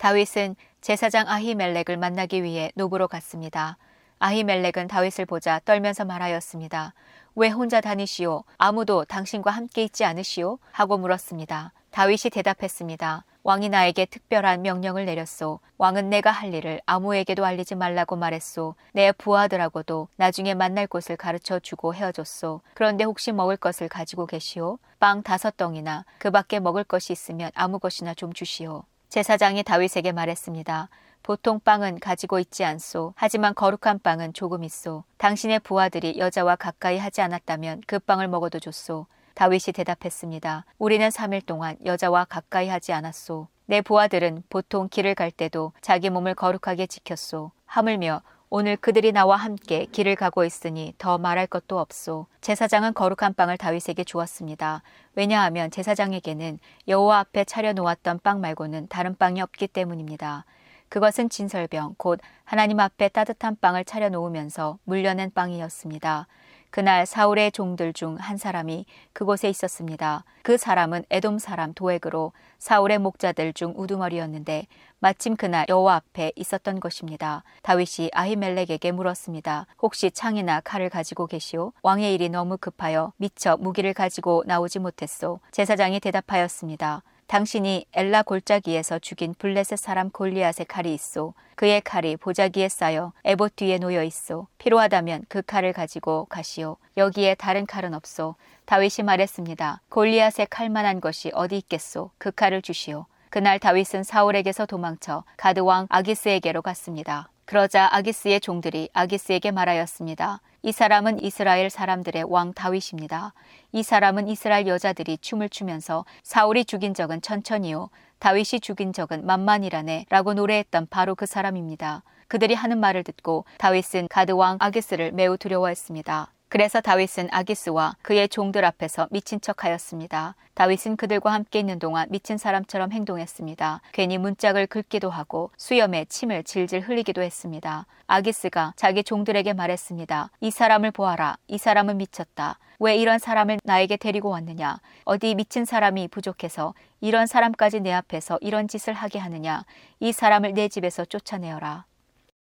[0.00, 3.76] 다윗은 제사장 아히멜렉을 만나기 위해 노브로 갔습니다.
[4.18, 6.94] 아히멜렉은 다윗을 보자 떨면서 말하였습니다.
[7.34, 8.44] 왜 혼자 다니시오?
[8.56, 10.58] 아무도 당신과 함께 있지 않으시오?
[10.72, 11.74] 하고 물었습니다.
[11.90, 13.26] 다윗이 대답했습니다.
[13.42, 15.60] 왕이 나에게 특별한 명령을 내렸소.
[15.76, 18.76] 왕은 내가 할 일을 아무에게도 알리지 말라고 말했소.
[18.94, 22.62] 내 부하들하고도 나중에 만날 곳을 가르쳐 주고 헤어졌소.
[22.72, 24.78] 그런데 혹시 먹을 것을 가지고 계시오?
[24.98, 28.84] 빵 다섯 덩이나 그 밖에 먹을 것이 있으면 아무 것이나 좀 주시오.
[29.10, 30.88] 제사장이 다윗에게 말했습니다.
[31.24, 33.12] 보통 빵은 가지고 있지 않소.
[33.16, 35.02] 하지만 거룩한 빵은 조금 있소.
[35.18, 39.06] 당신의 부하들이 여자와 가까이 하지 않았다면 그 빵을 먹어도 좋소.
[39.34, 40.64] 다윗이 대답했습니다.
[40.78, 43.48] 우리는 3일 동안 여자와 가까이 하지 않았소.
[43.66, 47.50] 내 부하들은 보통 길을 갈 때도 자기 몸을 거룩하게 지켰소.
[47.66, 48.22] 하물며
[48.52, 52.26] 오늘 그들이 나와 함께 길을 가고 있으니 더 말할 것도 없소.
[52.40, 54.82] 제사장은 거룩한 빵을 다윗에게 주었습니다.
[55.14, 60.46] 왜냐하면 제사장에게는 여호와 앞에 차려 놓았던 빵 말고는 다른 빵이 없기 때문입니다.
[60.88, 66.26] 그것은 진설병 곧 하나님 앞에 따뜻한 빵을 차려 놓으면서 물려낸 빵이었습니다.
[66.70, 70.24] 그날 사울의 종들 중 한 사람이 그곳에 있었습니다.
[70.42, 74.66] 그 사람은 에돔 사람 도액으로 사울의 목자들 중 우두머리였는데
[75.02, 77.42] 마침 그날 여호와 앞에 있었던 것입니다.
[77.62, 79.66] 다윗이 아히멜렉에게 물었습니다.
[79.80, 81.72] 혹시 창이나 칼을 가지고 계시오?
[81.82, 85.40] 왕의 일이 너무 급하여 미처 무기를 가지고 나오지 못했소.
[85.52, 87.02] 제사장이 대답하였습니다.
[87.28, 91.32] 당신이 엘라 골짜기에서 죽인 블레셋 사람 골리앗의 칼이 있소.
[91.54, 94.48] 그의 칼이 보자기에 쌓여 에봇 뒤에 놓여 있소.
[94.58, 96.76] 필요하다면 그 칼을 가지고 가시오.
[96.98, 98.34] 여기에 다른 칼은 없소.
[98.66, 99.80] 다윗이 말했습니다.
[99.88, 102.10] 골리앗의 칼만한 것이 어디 있겠소.
[102.18, 103.06] 그 칼을 주시오.
[103.30, 107.28] 그날 다윗은 사울에게서 도망쳐 가드 왕 아기스에게로 갔습니다.
[107.44, 110.40] 그러자 아기스의 종들이 아기스에게 말하였습니다.
[110.62, 113.32] 이 사람은 이스라엘 사람들의 왕 다윗입니다.
[113.70, 117.90] 이 사람은 이스라엘 여자들이 춤을 추면서 사울이 죽인 적은 천천히요.
[118.18, 122.02] 다윗이 죽인 적은 만만이라네 라고 노래했던 바로 그 사람입니다.
[122.26, 126.32] 그들이 하는 말을 듣고 다윗은 가드 왕 아기스를 매우 두려워했습니다.
[126.50, 130.34] 그래서 다윗은 아기스와 그의 종들 앞에서 미친 척 하였습니다.
[130.54, 133.80] 다윗은 그들과 함께 있는 동안 미친 사람처럼 행동했습니다.
[133.92, 137.86] 괜히 문짝을 긁기도 하고 수염에 침을 질질 흘리기도 했습니다.
[138.08, 140.30] 아기스가 자기 종들에게 말했습니다.
[140.40, 141.38] 이 사람을 보아라.
[141.46, 142.58] 이 사람은 미쳤다.
[142.80, 144.80] 왜 이런 사람을 나에게 데리고 왔느냐?
[145.04, 149.64] 어디 미친 사람이 부족해서 이런 사람까지 내 앞에서 이런 짓을 하게 하느냐?
[150.00, 151.84] 이 사람을 내 집에서 쫓아내어라.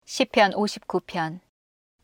[0.05, 1.39] 시편 59편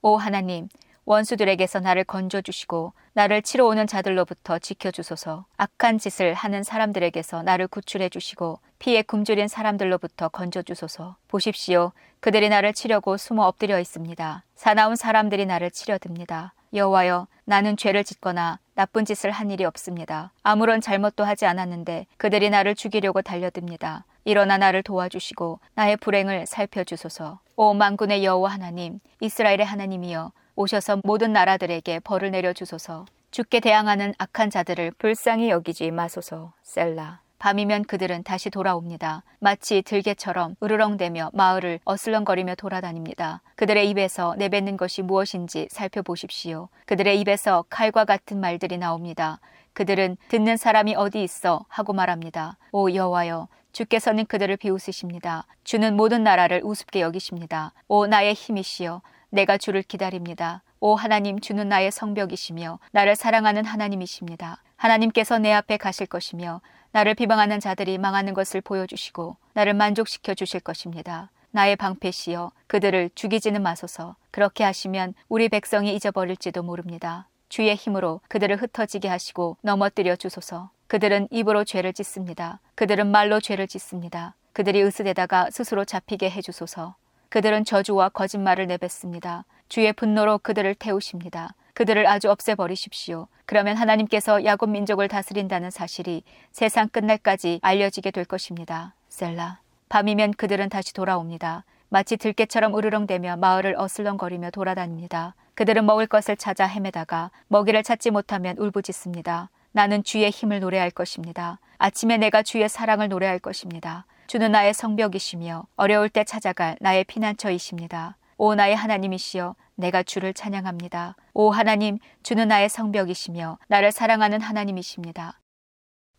[0.02, 0.68] 오 하나님
[1.06, 5.46] 원수들에게서 나를 건져주시고 나를 치러 오는 자들로부터 지켜주소서.
[5.58, 11.16] 악한 짓을 하는 사람들에게서 나를 구출해 주시고 피에 굶주린 사람들로부터 건져주소서.
[11.28, 11.92] 보십시오.
[12.20, 14.44] 그들이 나를 치려고 숨어 엎드려 있습니다.
[14.56, 16.54] 사나운 사람들이 나를 치려듭니다.
[16.74, 20.32] 여호와여 나는 죄를 짓거나 나쁜 짓을 한 일이 없습니다.
[20.44, 24.04] 아무런 잘못도 하지 않았는데 그들이 나를 죽이려고 달려듭니다.
[24.26, 27.40] 일어나 나를 도와주시고 나의 불행을 살펴주소서.
[27.56, 33.06] 오 만군의 여호와 하나님 이스라엘의 하나님이여 오셔서 모든 나라들에게 벌을 내려 주소서.
[33.32, 36.54] 죽게 대항하는 악한 자들을 불쌍히 여기지 마소서.
[36.64, 37.20] 셀라.
[37.38, 39.24] 밤이면 그들은 다시 돌아옵니다.
[39.40, 43.42] 마치 들개처럼 으르렁대며 마을을 어슬렁거리며 돌아다닙니다.
[43.56, 46.70] 그들의 입에서 내뱉는 것이 무엇인지 살펴보십시오.
[46.86, 49.40] 그들의 입에서 칼과 같은 말들이 나옵니다.
[49.74, 52.58] 그들은 듣는 사람이 어디 있어 하고 말합니다.
[52.72, 55.46] 오 여호와여 주께서는 그들을 비웃으십니다.
[55.66, 57.74] 주는 모든 나라를 우습게 여기십니다.
[57.90, 59.02] 오 나의 힘이시여
[59.36, 60.64] 내가 주를 기다립니다.
[60.80, 64.64] 오 하나님 주는 나의 성벽이시며 나를 사랑하는 하나님이십니다.
[64.78, 66.62] 하나님께서 내 앞에 가실 것이며
[66.92, 71.32] 나를 비방하는 자들이 망하는 것을 보여주시고 나를 만족시켜 주실 것입니다.
[71.52, 74.16] 나의 방패시여 그들을 죽이지는 마소서.
[74.32, 77.28] 그렇게 하시면 우리 백성이 잊어버릴지도 모릅니다.
[77.50, 80.70] 주의 힘으로 그들을 흩어지게 하시고 넘어뜨려 주소서.
[80.88, 82.60] 그들은 입으로 죄를 짓습니다.
[82.76, 84.36] 그들은 말로 죄를 짓습니다.
[84.54, 86.96] 그들이 으스대다가 스스로 잡히게 해주소서.
[87.36, 89.44] 그들은 저주와 거짓말을 내뱉습니다.
[89.68, 91.54] 주의 분노로 그들을 태우십니다.
[91.74, 93.28] 그들을 아주 없애버리십시오.
[93.46, 96.24] 그러면 하나님께서 야곱 민족을 다스린다는 사실이
[96.54, 98.94] 세상 끝날까지 알려지게 될 것입니다.
[99.10, 99.60] 셀라.
[99.90, 101.66] 밤이면 그들은 다시 돌아옵니다.
[101.90, 105.36] 마치 들깨처럼 으르렁대며 마을을 어슬렁거리며 돌아다닙니다.
[105.56, 109.50] 그들은 먹을 것을 찾아 헤매다가 먹이를 찾지 못하면 울부짖습니다.
[109.74, 111.60] 나는 주의 힘을 노래할 것입니다.
[111.80, 114.06] 아침에 내가 주의 사랑을 노래할 것입니다.
[114.28, 118.18] 주는 나의 성벽이시며 어려울 때 찾아갈 나의 피난처이십니다.
[118.38, 121.16] 오 나의 하나님이시여 내가 주를 찬양합니다.
[121.34, 125.40] 오 하나님 주는 나의 성벽이시며 나를 사랑하는 하나님이십니다.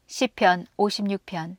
[0.06, 1.56] 시편 56편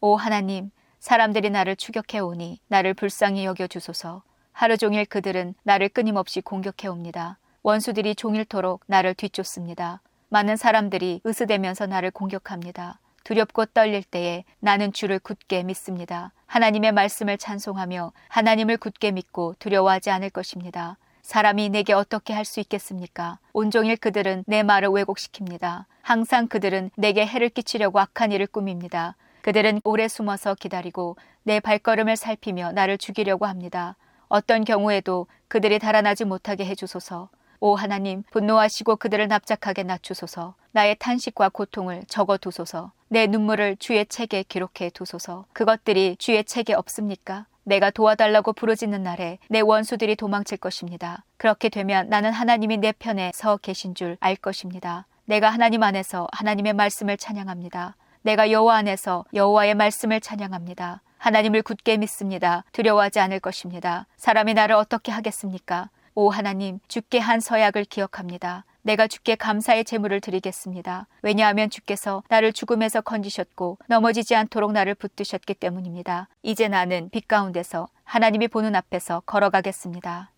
[0.00, 4.22] 오 하나님 사람들이 나를 추격해 오니 나를 불쌍히 여겨 주소서.
[4.52, 7.38] 하루 종일 그들은 나를 끊임없이 공격해 옵니다.
[7.62, 10.02] 원수들이 종일토록 나를 뒤쫓습니다.
[10.28, 13.00] 많은 사람들이 으스대면서 나를 공격합니다.
[13.26, 16.32] 두렵고 떨릴 때에 나는 주를 굳게 믿습니다.
[16.46, 20.96] 하나님의 말씀을 찬송하며 하나님을 굳게 믿고 두려워하지 않을 것입니다.
[21.22, 23.40] 사람이 내게 어떻게 할 수 있겠습니까?
[23.52, 25.86] 온종일 그들은 내 말을 왜곡시킵니다.
[26.02, 29.16] 항상 그들은 내게 해를 끼치려고 악한 일을 꾸밉니다.
[29.42, 33.96] 그들은 오래 숨어서 기다리고 내 발걸음을 살피며 나를 죽이려고 합니다.
[34.28, 37.28] 어떤 경우에도 그들이 달아나지 못하게 해주소서.
[37.60, 40.54] 오 하나님, 분노하시고 그들을 납작하게 낮추소서.
[40.72, 42.92] 나의 탄식과 고통을 적어 두소서.
[43.08, 45.46] 내 눈물을 주의 책에 기록해 두소서.
[45.52, 47.46] 그것들이 주의 책에 없습니까?
[47.64, 51.24] 내가 도와달라고 부르짖는 날에 내 원수들이 도망칠 것입니다.
[51.36, 55.06] 그렇게 되면 나는 하나님이 내 편에 서 계신 줄 알 것입니다.
[55.24, 57.96] 내가 하나님 안에서 하나님의 말씀을 찬양합니다.
[58.22, 61.00] 내가 여호와 안에서 여호와의 말씀을 찬양합니다.
[61.18, 62.62] 하나님을 굳게 믿습니다.
[62.72, 64.06] 두려워하지 않을 것입니다.
[64.16, 65.88] 사람이 나를 어떻게 하겠습니까?
[66.18, 68.64] 오 하나님, 주께 한 서약을 기억합니다.
[68.80, 71.08] 내가 주께 감사의 제물을 드리겠습니다.
[71.20, 76.30] 왜냐하면 주께서 나를 죽음에서 건지셨고 넘어지지 않도록 나를 붙드셨기 때문입니다.
[76.42, 80.32] 이제 나는 빛 가운데서 하나님이 보는 앞에서 걸어가겠습니다.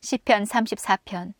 [0.00, 1.34] 시편 34편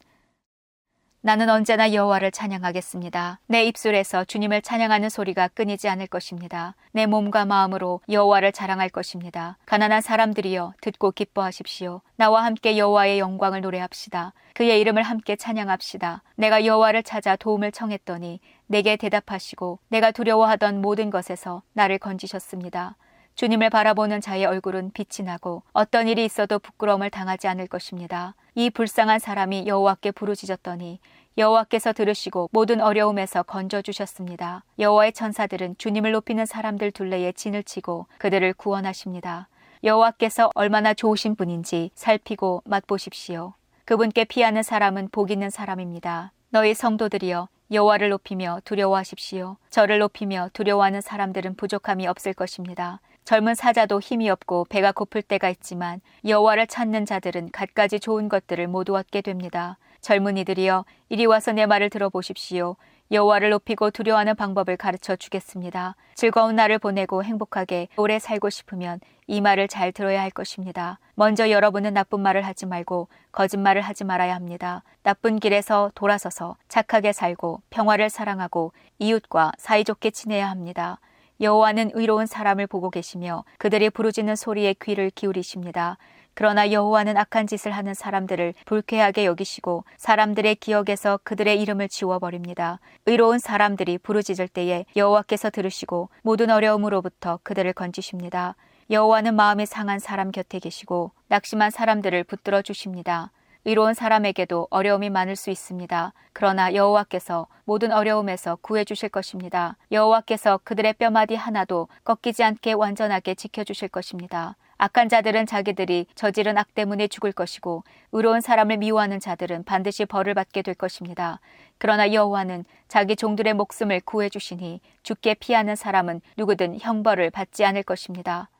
[1.27, 3.41] 나는 언제나 여호와를 찬양하겠습니다.
[3.49, 6.77] 내 입술에서 주님을 찬양하는 소리가 끊이지 않을 것입니다.
[6.93, 9.59] 내 몸과 마음으로 여호와를 자랑할 것입니다.
[9.66, 12.01] 가난한 사람들이여 듣고 기뻐하십시오.
[12.14, 14.35] 나와 함께 여호와의 영광을 노래합시다.
[14.55, 16.22] 그의 이름을 함께 찬양합시다.
[16.37, 22.95] 내가 여호와를 찾아 도움을 청했더니 내게 대답하시고 내가 두려워하던 모든 것에서 나를 건지셨습니다.
[23.37, 28.35] 주님을 바라보는 자의 얼굴은 빛이 나고 어떤 일이 있어도 부끄러움을 당하지 않을 것입니다.
[28.55, 30.99] 이 불쌍한 사람이 여호와께 부르짖었더니
[31.39, 34.64] 여호와께서 들으시고 모든 어려움에서 건져 주셨습니다.
[34.78, 39.49] 여호와의 천사들은 주님을 높이는 사람들 둘레에 진을 치고 그들을 구원하십니다.
[39.84, 43.53] 여호와께서 얼마나 좋으신 분인지 살피고 맛보십시오.
[43.84, 46.32] 그분께 피하는 사람은 복 있는 사람입니다.
[46.49, 49.59] 너희 성도들이여 여호와를 높이며 두려워하십시오.
[49.68, 53.01] 저를 높이며 두려워하는 사람들은 부족함이 없을 것입니다.
[53.26, 58.97] 젊은 사자도 힘이 없고 배가 고플 때가 있지만 여호와를 찾는 자들은 갖가지 좋은 것들을 모두
[58.97, 59.78] 얻게 됩니다.
[60.01, 62.76] 젊은이들이여 이리 와서 내 말을 들어보십시오.
[63.12, 65.94] 여호와를 높이고 두려워하는 방법을 가르쳐 주겠습니다.
[66.16, 70.99] 즐거운 날을 보내고 행복하게 오래 살고 싶으면 이 말을 잘 들어야 할 것입니다.
[71.14, 74.82] 먼저 여러분은 나쁜 말을 하지 말고 거짓말을 하지 말아야 합니다.
[75.03, 80.99] 나쁜 길에서 돌아서서 착하게 살고 평화를 사랑하고 이웃과 사이좋게 지내야 합니다.
[81.40, 85.99] 여호와는 의로운 사람을 보고 계시며 그들이 부르짖는 소리에 귀를 기울이십니다.
[86.37, 92.78] 그러나 여호와는 악한 짓을 하는 사람들을 불쾌하게 여기시고 사람들의 기억에서 그들의 이름을 지워버립니다.
[93.07, 98.55] 의로운 사람들이 부르짖을 때에 여호와께서 들으시고 모든 어려움으로부터 그들을 건지십니다.
[98.91, 103.32] 여호와는 마음이 상한 사람 곁에 계시고 낙심한 사람들을 붙들어 주십니다.
[103.64, 106.12] 의로운 사람에게도 어려움이 많을 수 있습니다.
[106.34, 109.78] 그러나 여호와께서 모든 어려움에서 구해 주실 것입니다.
[109.91, 114.55] 여호와께서 그들의 뼈마디 하나도 꺾이지 않게 완전하게 지켜 주실 것입니다.
[114.79, 120.62] 악한 자들은 자기들이 저지른 악 때문에 죽을 것이고 의로운 사람을 미워하는 자들은 반드시 벌을 받게
[120.62, 121.41] 될 것입니다.
[121.79, 128.51] 그러나 여호와는 자기 종들의 목숨을 구해 주시니 죽게 피하는 사람은 누구든 형벌을 받지 않을 것입니다.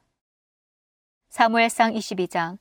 [1.29, 2.59] 사무엘상 22장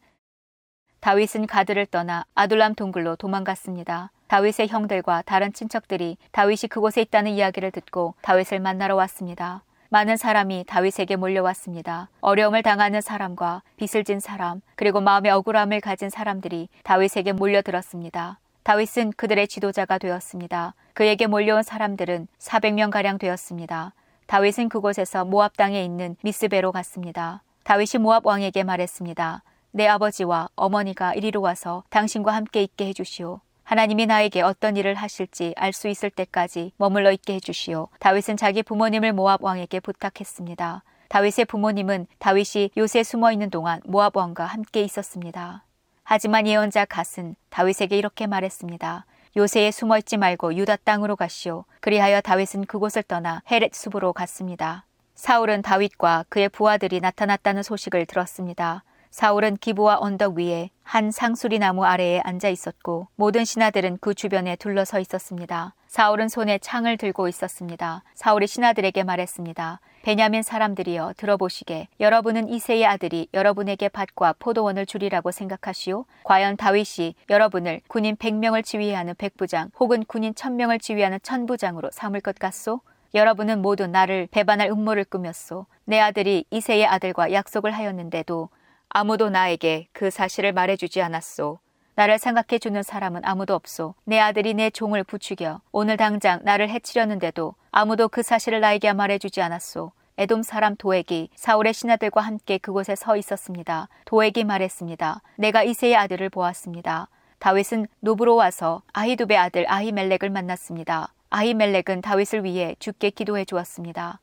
[0.99, 4.12] 다윗은 가드를 떠나 아둘람 동굴로 도망갔습니다.
[4.28, 9.64] 다윗의 형들과 다른 친척들이 다윗이 그곳에 있다는 이야기를 듣고 다윗을 만나러 왔습니다.
[9.96, 12.10] 많은 사람이 다윗에게 몰려왔습니다.
[12.20, 18.38] 어려움을 당하는 사람과 빚을 진 사람, 그리고 마음의 억울함을 가진 사람들이 다윗에게 몰려들었습니다.
[18.64, 20.74] 다윗은 그들의 지도자가 되었습니다.
[20.93, 23.93] 그에게 몰려온 사람들은 400명 가량 되었습니다.
[24.28, 27.41] 다윗은 그곳에서 모압 땅에 있는 미스베로 갔습니다.
[27.64, 29.43] 다윗이 모압 왕에게 말했습니다.
[29.72, 33.39] 내 아버지와 어머니가 이리로 와서 당신과 함께 있게 해주시오.
[33.66, 37.89] 하나님이 나에게 어떤 일을 하실지 알 수 있을 때까지 머물러 있게 해주시오.
[37.99, 40.84] 다윗은 자기 부모님을 모압 왕에게 부탁했습니다.
[41.09, 45.63] 다윗의 부모님은 다윗이 요새 숨어 있는 동안 모압 왕과 함께 있었습니다.
[46.03, 49.05] 하지만 예언자 갓은 다윗에게 이렇게 말했습니다.
[49.36, 51.66] 요새에 숨어 있지 말고 유다 땅으로 가시오.
[51.82, 54.86] 그리하여 다윗은 그곳을 떠나 헤렛 숲으로 갔습니다.
[55.16, 58.84] 사울은 다윗과 그의 부하들이 나타났다는 소식을 들었습니다.
[59.12, 64.99] 사울은 기부와 언덕 위에 한 상수리 나무 아래에 앉아 있었고 모든 신하들은 그 주변에 둘러서
[64.99, 65.74] 있었습니다.
[65.88, 68.03] 사울은 손에 창을 들고 있었습니다.
[68.16, 69.80] 사울이 신하들에게 말했습니다.
[70.01, 76.06] 베냐민 사람들이여 들어보시게 여러분은 이세의 아들이 여러분에게 밭과 포도원을 주리라고 생각하시오?
[76.24, 82.82] 과연 다윗이 여러분을 군인 100명을 지휘하는 백부장 혹은 군인 1000명을 지휘하는 천부장으로 삼을 것 같소?
[83.16, 85.66] 여러분은 모두 나를 배반할 음모를 꾸몄소.
[85.86, 88.49] 내 아들이 이세의 아들과 약속을 하였는데도
[88.98, 91.60] 아무도 나에게 그 사실을 말해주지 않았소.
[91.96, 93.93] 나를 생각해 주는 사람은 아무도 없소.
[94.06, 99.91] 내 아들이 내 종을 부추겨 오늘 당장 나를 해치려는데도 아무도 그 사실을 나에게 말해주지 않았소.
[100.18, 103.89] 에돔 사람 도액이 사울의 신하들과 함께 그곳에 서 있었습니다.
[104.06, 105.22] 도액이 말했습니다.
[105.39, 107.10] 내가 이세의 아들을 보았습니다.
[107.39, 111.14] 다윗은 노브로 와서 아히두베 아들 아히멜렉을 만났습니다.
[111.32, 114.22] 아히멜렉은 다윗을 위해 죽게 기도해 주었습니다.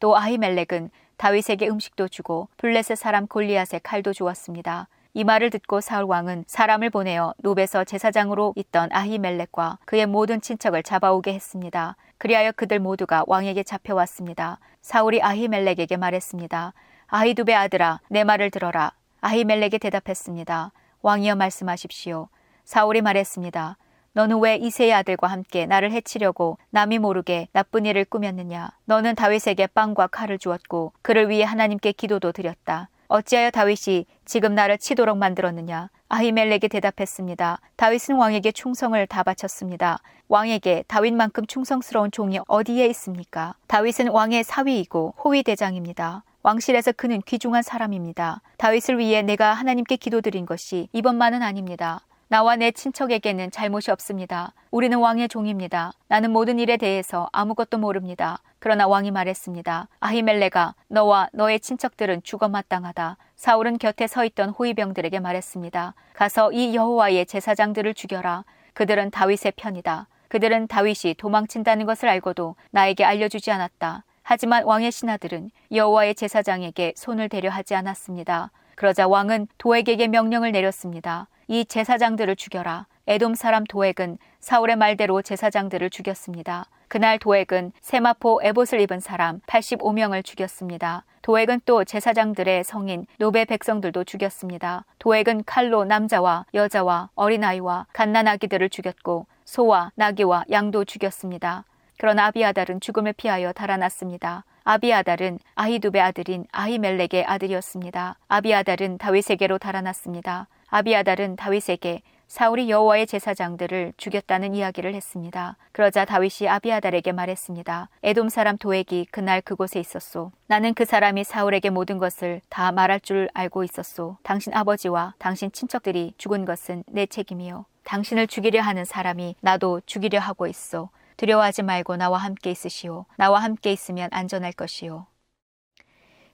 [0.00, 4.88] 또 아히멜렉은 다윗에게 음식도 주고 블레셋 사람 골리앗의 칼도 주었습니다.
[5.16, 11.32] 이 말을 듣고 사울 왕은 사람을 보내어 노베서 제사장으로 있던 아히멜렉과 그의 모든 친척을 잡아오게
[11.32, 11.96] 했습니다.
[12.18, 14.58] 그리하여 그들 모두가 왕에게 잡혀왔습니다.
[14.82, 16.74] 사울이 아히멜렉에게 말했습니다.
[17.06, 18.92] 아히두베 아들아, 내 말을 들어라.
[19.20, 20.72] 아히멜렉이 대답했습니다.
[21.02, 22.28] 왕이여 말씀하십시오.
[22.64, 23.76] 사울이 말했습니다.
[24.14, 28.70] 너는 왜 이세의 아들과 함께 나를 해치려고 남이 모르게 나쁜 일을 꾸몄느냐?
[28.84, 32.88] 너는 다윗에게 빵과 칼을 주었고 그를 위해 하나님께 기도도 드렸다.
[33.08, 35.90] 어찌하여 다윗이 지금 나를 치도록 만들었느냐?
[36.08, 37.58] 아히멜렉이 대답했습니다.
[37.74, 39.98] 다윗은 왕에게 충성을 다 바쳤습니다.
[40.28, 43.54] 왕에게 다윗만큼 충성스러운 종이 어디에 있습니까?
[43.66, 46.22] 다윗은 왕의 사위이고 호위 대장입니다.
[46.44, 48.42] 왕실에서 그는 귀중한 사람입니다.
[48.58, 52.02] 다윗을 위해 내가 하나님께 기도드린 것이 이번만은 아닙니다.
[52.34, 54.54] 나와 내 친척에게는 잘못이 없습니다.
[54.72, 55.92] 우리는 왕의 종입니다.
[56.08, 58.40] 나는 모든 일에 대해서 아무것도 모릅니다.
[58.58, 59.86] 그러나 왕이 말했습니다.
[60.00, 63.18] 아히멜레가 너와 너의 친척들은 죽어 마땅하다.
[63.36, 65.94] 사울은 곁에 서 있던 호위병들에게 말했습니다.
[66.12, 68.44] 가서 이 여호와의 제사장들을 죽여라.
[68.72, 70.08] 그들은 다윗의 편이다.
[70.26, 74.02] 그들은 다윗이 도망친다는 것을 알고도 나에게 알려주지 않았다.
[74.24, 78.50] 하지만 왕의 신하들은 여호와의 제사장에게 손을 대려 하지 않았습니다.
[78.74, 81.28] 그러자 왕은 도액에게 명령을 내렸습니다.
[81.48, 82.86] 이 제사장들을 죽여라.
[83.06, 86.66] 에돔 사람 도액은 사울의 말대로 제사장들을 죽였습니다.
[86.88, 91.04] 그날 도액은 세마포 에봇을 입은 사람 85명을 죽였습니다.
[91.22, 94.84] 도액은 또 제사장들의 성인 노베 백성들도 죽였습니다.
[94.98, 101.64] 도액은 칼로 남자와 여자와 어린아이와 갓난아기들을 죽였고 소와 나귀와 양도 죽였습니다.
[101.98, 104.44] 그러나 아비아달은 죽음을 피하여 달아났습니다.
[104.64, 108.16] 아비아달은 아히두베 아들인 아히멜렉의 아들이었습니다.
[108.28, 110.48] 아비아달은 다윗에게로 달아났습니다.
[110.74, 115.56] 아비아달은 다윗에게 사울이 여호와의 제사장들을 죽였다는 이야기를 했습니다.
[115.70, 117.90] 그러자 다윗이 아비아달에게 말했습니다.
[118.02, 120.32] 에돔 사람 도액이 그날 그곳에 있었소.
[120.48, 124.16] 나는 그 사람이 사울에게 모든 것을 다 말할 줄 알고 있었소.
[124.24, 127.66] 당신 아버지와 당신 친척들이 죽은 것은 내 책임이요.
[127.84, 130.90] 당신을 죽이려 하는 사람이 나도 죽이려 하고 있어.
[131.18, 133.06] 두려워하지 말고 나와 함께 있으시오.
[133.16, 135.06] 나와 함께 있으면 안전할 것이오.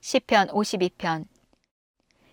[0.00, 1.26] 시편 52편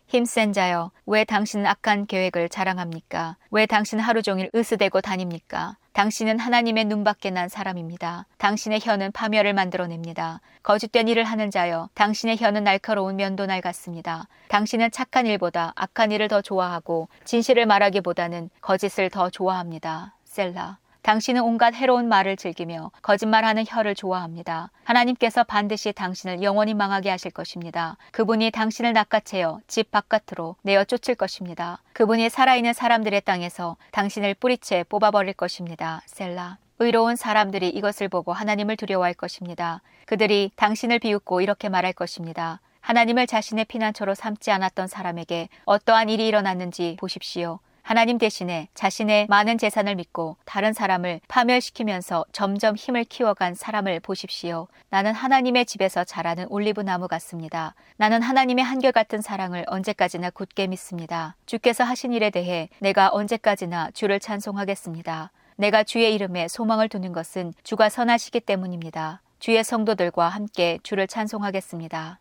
[0.08, 3.36] 힘센 자여, 왜 당신은 악한 계획을 자랑합니까?
[3.52, 5.76] 왜 당신 하루 종일 으스대고 다닙니까?
[5.92, 8.26] 당신은 하나님의 눈밖에 난 사람입니다.
[8.38, 10.40] 당신의 혀는 파멸을 만들어냅니다.
[10.64, 14.30] 거짓된 일을 하는 자여, 당신의 혀는 날카로운 면도날 같습니다.
[14.48, 20.16] 당신은 착한 일보다 악한 일을 더 좋아하고 진실을 말하기보다는 거짓을 더 좋아합니다.
[20.24, 20.78] 셀라.
[21.02, 24.72] 당신은 온갖 해로운 말을 즐기며 거짓말하는 혀를 좋아합니다.
[24.84, 27.98] 하나님께서 반드시 당신을 영원히 망하게 하실 것입니다.
[28.12, 31.80] 그분이 당신을 낚아채어 집 바깥으로 내어 쫓을 것입니다.
[31.94, 36.02] 그분이 살아있는 사람들의 땅에서 당신을 뿌리채 뽑아버릴 것입니다.
[36.06, 36.58] 셀라.
[36.80, 39.82] 의로운 사람들이 이것을 보고 하나님을 두려워할 것입니다.
[40.06, 42.60] 그들이 당신을 비웃고 이렇게 말할 것입니다.
[42.82, 47.60] 하나님을 자신의 피난처로 삼지 않았던 사람에게 어떠한 일이 일어났는지 보십시오.
[47.88, 54.68] 하나님 대신에 자신의 많은 재산을 믿고 다른 사람을 파멸시키면서 점점 힘을 키워간 사람을 보십시오.
[54.90, 57.76] 나는 하나님의 집에서 자라는 올리브 나무 같습니다.
[57.96, 61.38] 나는 하나님의 한결같은 사랑을 언제까지나 굳게 믿습니다.
[61.46, 65.32] 주께서 하신 일에 대해 내가 언제까지나 주를 찬송하겠습니다.
[65.56, 69.22] 내가 주의 이름에 소망을 두는 것은 주가 선하시기 때문입니다.
[69.40, 72.20] 주의 성도들과 함께 주를 찬송하겠습니다.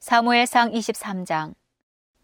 [0.00, 1.54] 사무엘상 23장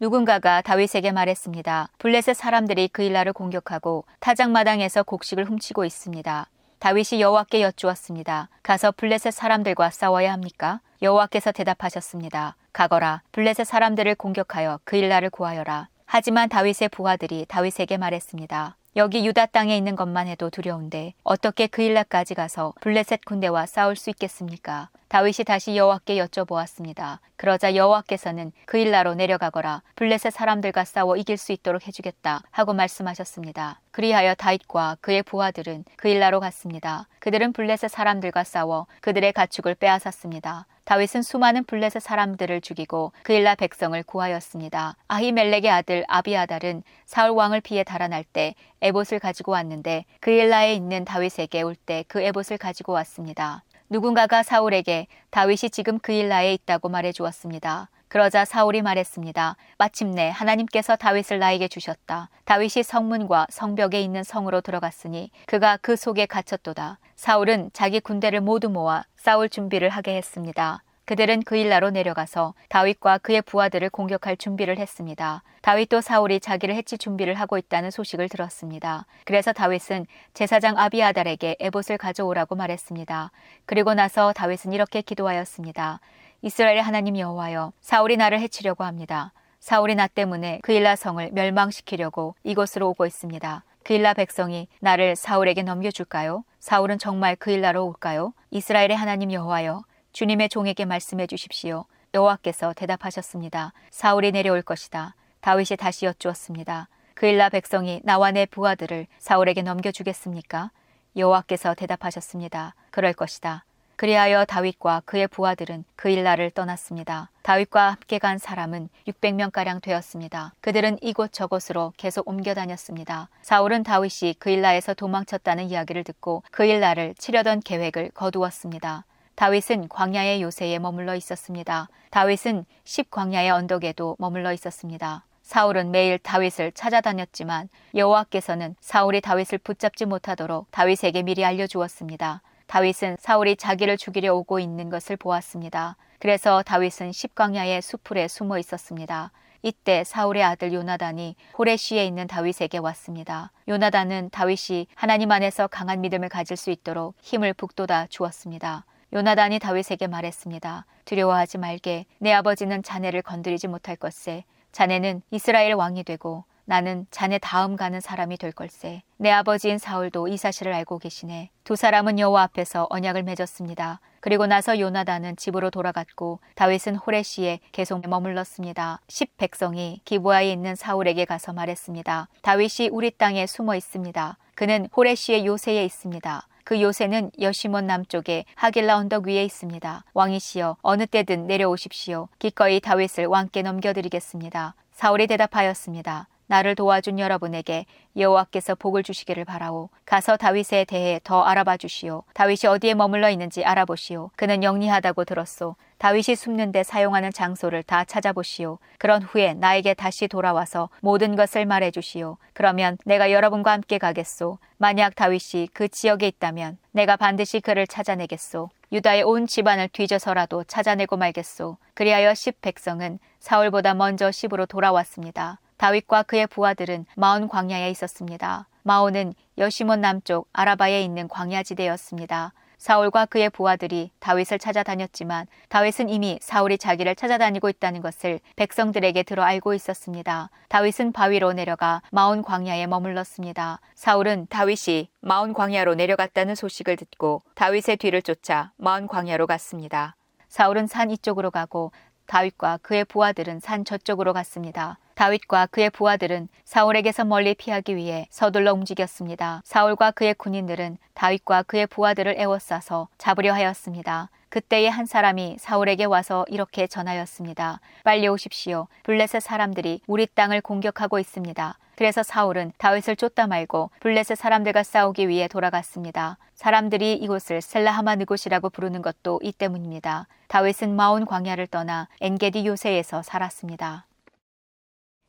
[0.01, 1.89] 누군가가 다윗에게 말했습니다.
[1.99, 6.47] 블레셋 사람들이 그 일라를 공격하고 타작마당에서 곡식을 훔치고 있습니다.
[6.79, 8.49] 다윗이 여호와께 여쭈었습니다.
[8.63, 10.79] 가서 블레셋 사람들과 싸워야 합니까?
[11.03, 12.55] 여호와께서 대답하셨습니다.
[12.73, 13.21] 가거라.
[13.31, 15.87] 블레셋 사람들을 공격하여 그 일라를 구하여라.
[16.07, 18.77] 하지만 다윗의 부하들이 다윗에게 말했습니다.
[18.95, 24.09] 여기 유다 땅에 있는 것만 해도 두려운데 어떻게 그 일라까지 가서 블레셋 군대와 싸울 수
[24.09, 24.89] 있겠습니까?
[25.11, 27.19] 다윗이 다시 여호와께 여쭤보았습니다.
[27.35, 33.81] 그러자 여호와께서는 그 일라로 내려가거라 블레셋 사람들과 싸워 이길 수 있도록 해주겠다 하고 말씀하셨습니다.
[33.91, 37.09] 그리하여 다윗과 그의 부하들은 그 일라로 갔습니다.
[37.19, 40.65] 그들은 블레셋 사람들과 싸워 그들의 가축을 빼앗았습니다.
[40.85, 44.95] 다윗은 수많은 블레셋 사람들을 죽이고 그일라 백성을 구하였습니다.
[45.09, 51.75] 아히멜렉의 아들 아비아달은 사울 왕을 피해 달아날 때 에봇을 가지고 왔는데 그일라에 있는 다윗에게 올
[51.75, 53.63] 때 그 에봇을 가지고 왔습니다.
[53.91, 57.89] 누군가가 사울에게 다윗이 지금 그일라에 있다고 말해 주었습니다.
[58.07, 59.57] 그러자 사울이 말했습니다.
[59.77, 62.29] 마침내 하나님께서 다윗을 나에게 주셨다.
[62.45, 66.99] 다윗이 성문과 성벽에 있는 성으로 들어갔으니 그가 그 속에 갇혔도다.
[67.17, 70.83] 사울은 자기 군대를 모두 모아 싸울 준비를 하게 했습니다.
[71.05, 75.43] 그들은 그 일라로 내려가서 다윗과 그의 부하들을 공격할 준비를 했습니다.
[75.61, 79.05] 다윗도 사울이 자기를 해칠 준비를 하고 있다는 소식을 들었습니다.
[79.25, 83.31] 그래서 다윗은 제사장 아비아달에게 에봇을 가져오라고 말했습니다.
[83.65, 85.99] 그리고 나서 다윗은 이렇게 기도하였습니다.
[86.43, 89.33] 이스라엘 하나님 여호와여 사울이 나를 해치려고 합니다.
[89.59, 93.63] 사울이 나 때문에 그일라 성을 멸망시키려고 이곳으로 오고 있습니다.
[93.83, 96.43] 그일라 백성이 나를 사울에게 넘겨줄까요?
[96.59, 98.33] 사울은 정말 그일라로 올까요?
[98.51, 99.83] 이스라엘의 하나님 여호와여
[100.13, 101.85] 주님의 종에게 말씀해 주십시오.
[102.13, 103.73] 여호와께서 대답하셨습니다.
[103.89, 105.15] 사울이 내려올 것이다.
[105.39, 106.89] 다윗이 다시 여쭈었습니다.
[107.13, 110.71] 그일라 백성이 나와 내 부하들을 사울에게 넘겨주겠습니까?
[111.15, 112.75] 여호와께서 대답하셨습니다.
[112.89, 113.63] 그럴 것이다.
[113.95, 117.29] 그리하여 다윗과 그의 부하들은 그 일라를 떠났습니다.
[117.43, 120.55] 다윗과 함께 간 사람은 600명가량 되었습니다.
[120.59, 123.29] 그들은 이곳 저곳으로 계속 옮겨 다녔습니다.
[123.43, 129.05] 사울은 다윗이 그 일라에서 도망쳤다는 이야기를 듣고 그 일라를 치려던 계획을 거두었습니다.
[129.35, 131.89] 다윗은 광야의 요새에 머물러 있었습니다.
[132.11, 135.25] 다윗은 십 광야의 언덕에도 머물러 있었습니다.
[135.41, 142.41] 사울은 매일 다윗을 찾아다녔지만 여호와께서는 사울이 다윗을 붙잡지 못하도록 다윗에게 미리 알려주었습니다.
[142.67, 145.97] 다윗은 사울이 자기를 죽이려 오고 있는 것을 보았습니다.
[146.19, 149.31] 그래서 다윗은 십광야의 수풀에 숨어 있었습니다.
[149.63, 153.51] 이때 사울의 아들 요나단이 호레시에 있는 다윗에게 왔습니다.
[153.67, 158.85] 요나단은 다윗이 하나님 안에서 강한 믿음을 가질 수 있도록 힘을 북돋아 주었습니다.
[159.13, 160.85] 요나단이 다윗에게 말했습니다.
[161.03, 162.05] 두려워하지 말게.
[162.19, 164.45] 내 아버지는 자네를 건드리지 못할 것세.
[164.71, 169.01] 자네는 이스라엘 왕이 되고 나는 자네 다음 가는 사람이 될 걸세.
[169.17, 171.49] 내 아버지인 사울도 이 사실을 알고 계시네.
[171.65, 173.99] 두 사람은 여호와 앞에서 언약을 맺었습니다.
[174.21, 179.01] 그리고 나서 요나단은 집으로 돌아갔고 다윗은 호레시에 계속 머물렀습니다.
[179.09, 182.29] 십 백성이 기부하에 있는 사울에게 가서 말했습니다.
[182.43, 184.37] 다윗이 우리 땅에 숨어 있습니다.
[184.55, 186.47] 그는 호레시의 요새에 있습니다.
[186.71, 190.05] 그 요새는 여시몬 남쪽에 하길라 언덕 위에 있습니다.
[190.13, 192.29] 왕이시여 어느 때든 내려오십시오.
[192.39, 194.75] 기꺼이 다윗을 왕께 넘겨드리겠습니다.
[194.93, 196.29] 사울이 대답하였습니다.
[196.47, 199.89] 나를 도와준 여러분에게 여호와께서 복을 주시기를 바라오.
[200.05, 202.23] 가서 다윗에 대해 더 알아봐 주시오.
[202.33, 204.29] 다윗이 어디에 머물러 있는지 알아보시오.
[204.37, 205.75] 그는 영리하다고 들었소.
[206.01, 208.79] 다윗이 숨는 데 사용하는 장소를 다 찾아보시오.
[208.97, 212.37] 그런 후에 나에게 다시 돌아와서 모든 것을 말해 주시오.
[212.53, 214.57] 그러면 내가 여러분과 함께 가겠소.
[214.77, 218.71] 만약 다윗이 그 지역에 있다면 내가 반드시 그를 찾아내겠소.
[218.91, 221.77] 유다의 온 집안을 뒤져서라도 찾아내고 말겠소.
[221.93, 225.59] 그리하여 십 백성은 사울보다 먼저 십으로 돌아왔습니다.
[225.77, 228.67] 다윗과 그의 부하들은 마온 광야에 있었습니다.
[228.81, 232.53] 마온은 여시몬 남쪽 아라바에 있는 광야지대였습니다.
[232.81, 239.75] 사울과 그의 부하들이 다윗을 찾아다녔지만 다윗은 이미 사울이 자기를 찾아다니고 있다는 것을 백성들에게 들어 알고
[239.75, 240.49] 있었습니다.
[240.67, 243.79] 다윗은 바위로 내려가 마온 광야에 머물렀습니다.
[243.93, 250.15] 사울은 다윗이 마온 광야로 내려갔다는 소식을 듣고 다윗의 뒤를 쫓아 마온 광야로 갔습니다.
[250.49, 251.91] 사울은 산 이쪽으로 가고
[252.25, 254.97] 다윗과 그의 부하들은 산 저쪽으로 갔습니다.
[255.15, 259.61] 다윗과 그의 부하들은 사울에게서 멀리 피하기 위해 서둘러 움직였습니다.
[259.65, 264.29] 사울과 그의 군인들은 다윗과 그의 부하들을 에워싸서 잡으려 하였습니다.
[264.49, 267.79] 그때에 한 사람이 사울에게 와서 이렇게 전하였습니다.
[268.03, 268.87] 빨리 오십시오.
[269.03, 271.77] 블레셋 사람들이 우리 땅을 공격하고 있습니다.
[271.95, 276.37] 그래서 사울은 다윗을 쫓다 말고 블레셋 사람들과 싸우기 위해 돌아갔습니다.
[276.55, 280.27] 사람들이 이곳을 셀라하마 느곳이라고 부르는 것도 이 때문입니다.
[280.47, 284.05] 다윗은 마온 광야를 떠나 엔게디 요새에서 살았습니다.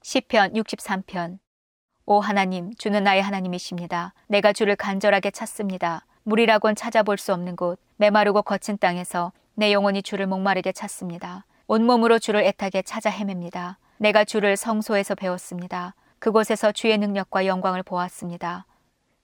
[0.03, 1.38] 시편 63편
[2.07, 4.14] 오 하나님 주는 나의 하나님이십니다.
[4.26, 6.05] 내가 주를 간절하게 찾습니다.
[6.24, 11.46] 물이라곤 찾아볼 수 없는 곳 메마르고 거친 땅에서 내 영혼이 주를 목마르게 찾습니다.
[11.68, 13.78] 온몸으로 주를 애타게 찾아 헤맵니다.
[13.98, 15.94] 내가 주를 성소에서 배웠습니다.
[16.18, 18.66] 그곳에서 주의 능력과 영광을 보았습니다.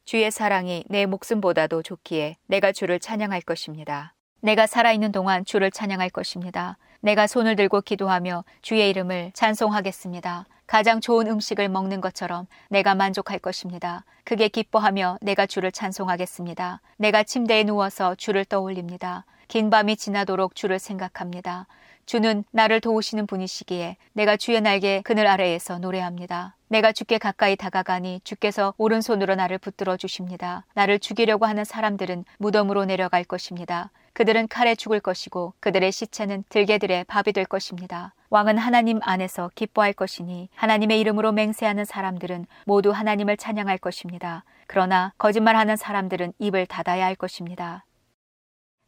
[0.04, 4.14] 주의 사랑이 내 목숨보다도 좋기에 내가 주를 찬양할 것입니다.
[4.40, 6.78] 내가 살아있는 동안 주를 찬양할 것입니다.
[7.00, 10.46] 내가 손을 들고 기도하며 주의 이름을 찬송하겠습니다.
[10.68, 14.04] 가장 좋은 음식을 먹는 것처럼 내가 만족할 것입니다.
[14.22, 16.82] 그게 기뻐하며 내가 주를 찬송하겠습니다.
[16.98, 19.24] 내가 침대에 누워서 주를 떠올립니다.
[19.48, 21.66] 긴 밤이 지나도록 주를 생각합니다.
[22.04, 26.54] 주는 나를 도우시는 분이시기에 내가 주의 날개 그늘 아래에서 노래합니다.
[26.68, 30.66] 내가 주께 가까이 다가가니 주께서 오른손으로 나를 붙들어 주십니다.
[30.74, 33.90] 나를 죽이려고 하는 사람들은 무덤으로 내려갈 것입니다.
[34.12, 38.12] 그들은 칼에 죽을 것이고 그들의 시체는 들개들의 밥이 될 것입니다.
[38.30, 44.44] 왕은 하나님 안에서 기뻐할 것이니 하나님의 이름으로 맹세하는 사람들은 모두 하나님을 찬양할 것입니다.
[44.66, 47.86] 그러나 거짓말하는 사람들은 입을 닫아야 할 것입니다.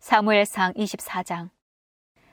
[0.01, 1.49] 사무엘상 24장